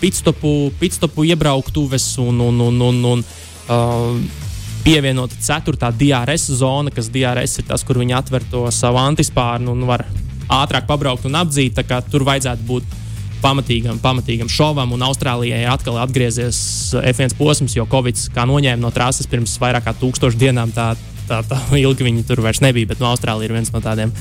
pitstopu, 0.00 0.72
pitstopu 0.80 1.26
iebrauktuves 1.28 2.14
un, 2.22 2.40
un, 2.40 2.60
un, 2.68 2.80
un, 2.80 3.02
un 3.12 3.24
uh, 3.68 4.44
pievienota 4.86 5.36
ceturtā 5.42 5.90
DRS 5.92 6.52
zona, 6.60 6.92
kas 6.94 7.10
DRS 7.12 7.58
ir 7.60 7.66
tas, 7.68 7.84
kur 7.84 7.98
viņi 8.00 8.16
atver 8.16 8.46
to 8.52 8.66
savu 8.72 9.00
antispārnu 9.02 9.74
un 9.74 9.82
var 9.88 10.06
ātrāk 10.46 10.86
pabraukt 10.86 11.26
un 11.26 11.36
apdzīt. 11.40 11.80
Tur 12.10 12.24
vajadzētu 12.26 12.66
būt 12.68 12.96
pamatīgam, 13.42 13.98
pamatīgam 14.02 14.50
šovam, 14.50 14.94
un 14.96 15.04
Austrālijai 15.06 15.66
atkal 15.70 15.98
atgriezies 16.00 16.58
F1 17.02 17.36
posms, 17.38 17.76
jo 17.76 17.86
Covid 17.90 18.28
kā 18.34 18.46
noņēma 18.48 18.80
no 18.82 18.92
trases 18.94 19.28
pirms 19.30 19.58
vairāk 19.62 19.88
kā 19.88 19.96
tūkstošu 20.00 20.40
dienām. 20.40 20.72
Tā, 20.76 20.92
tā, 21.28 21.42
tā 21.46 21.60
ilgi 21.84 22.06
viņi 22.06 22.26
tur 22.28 22.44
vairs 22.46 22.62
nebija, 22.64 22.94
bet 22.94 23.02
no 23.02 23.10
Austrālijas 23.12 23.50
ir 23.50 23.58
viens 23.58 23.74
no 23.74 23.82
tādiem 23.84 24.14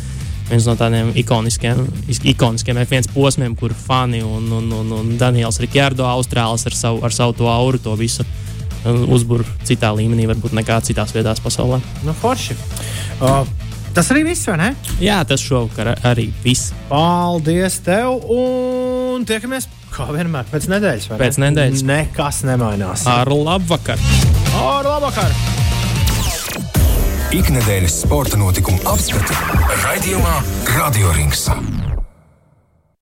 viens 0.50 0.66
no 0.70 0.76
tādiem 0.78 1.12
ikoniskiem, 1.18 1.86
ikoniskiem 2.32 2.80
F1 2.86 3.12
posmiem, 3.14 3.56
kur 3.58 3.74
fani 3.74 4.22
un, 4.26 4.50
un, 4.54 4.72
un, 4.80 4.96
un 5.00 5.14
Daniels 5.20 5.60
Rikjārdo 5.64 6.06
Austrālis 6.10 6.68
ar 6.70 6.78
savu, 6.78 7.02
ar 7.06 7.16
savu 7.16 7.36
to 7.38 7.50
auru 7.52 7.82
to 7.82 7.96
visu 8.00 8.26
uzbūru 8.86 9.46
citā 9.66 9.90
līmenī, 9.98 10.28
varbūt 10.30 10.54
nekā 10.58 10.80
citās 10.86 11.14
vietās 11.16 11.42
pasaulē. 11.42 11.80
Nu, 12.06 12.14
forši. 12.22 12.58
Uh, 13.18 13.42
tas 13.98 14.12
arī 14.14 14.26
viss, 14.30 14.46
vai 14.50 14.60
ne? 14.62 14.70
Jā, 15.02 15.24
tas 15.28 15.42
šovakar 15.42 15.96
arī 16.06 16.30
viss. 16.44 16.74
Paldies 16.92 17.80
tev! 17.86 18.22
Un 18.30 19.26
tiekamies, 19.26 19.70
kā 19.96 20.10
vienmēr, 20.14 20.46
pēc 20.52 20.70
nedēļas. 20.76 21.10
Pēc 21.16 21.42
ne? 21.42 21.50
nedēļas. 21.50 21.88
Nekas 21.90 22.44
nemainās. 22.46 23.08
Ar 23.10 23.34
labu 23.34 23.74
vakaru! 23.74 24.14
Ar 24.62 24.94
labu 24.94 25.10
vakaru! 25.10 25.75
Ikdienas 27.36 27.98
sporta 28.06 28.38
notikumu 28.40 28.80
apskati 28.88 29.36
raidījumā 29.84 30.38
Radio 30.78 31.12
Rings. 31.18 31.50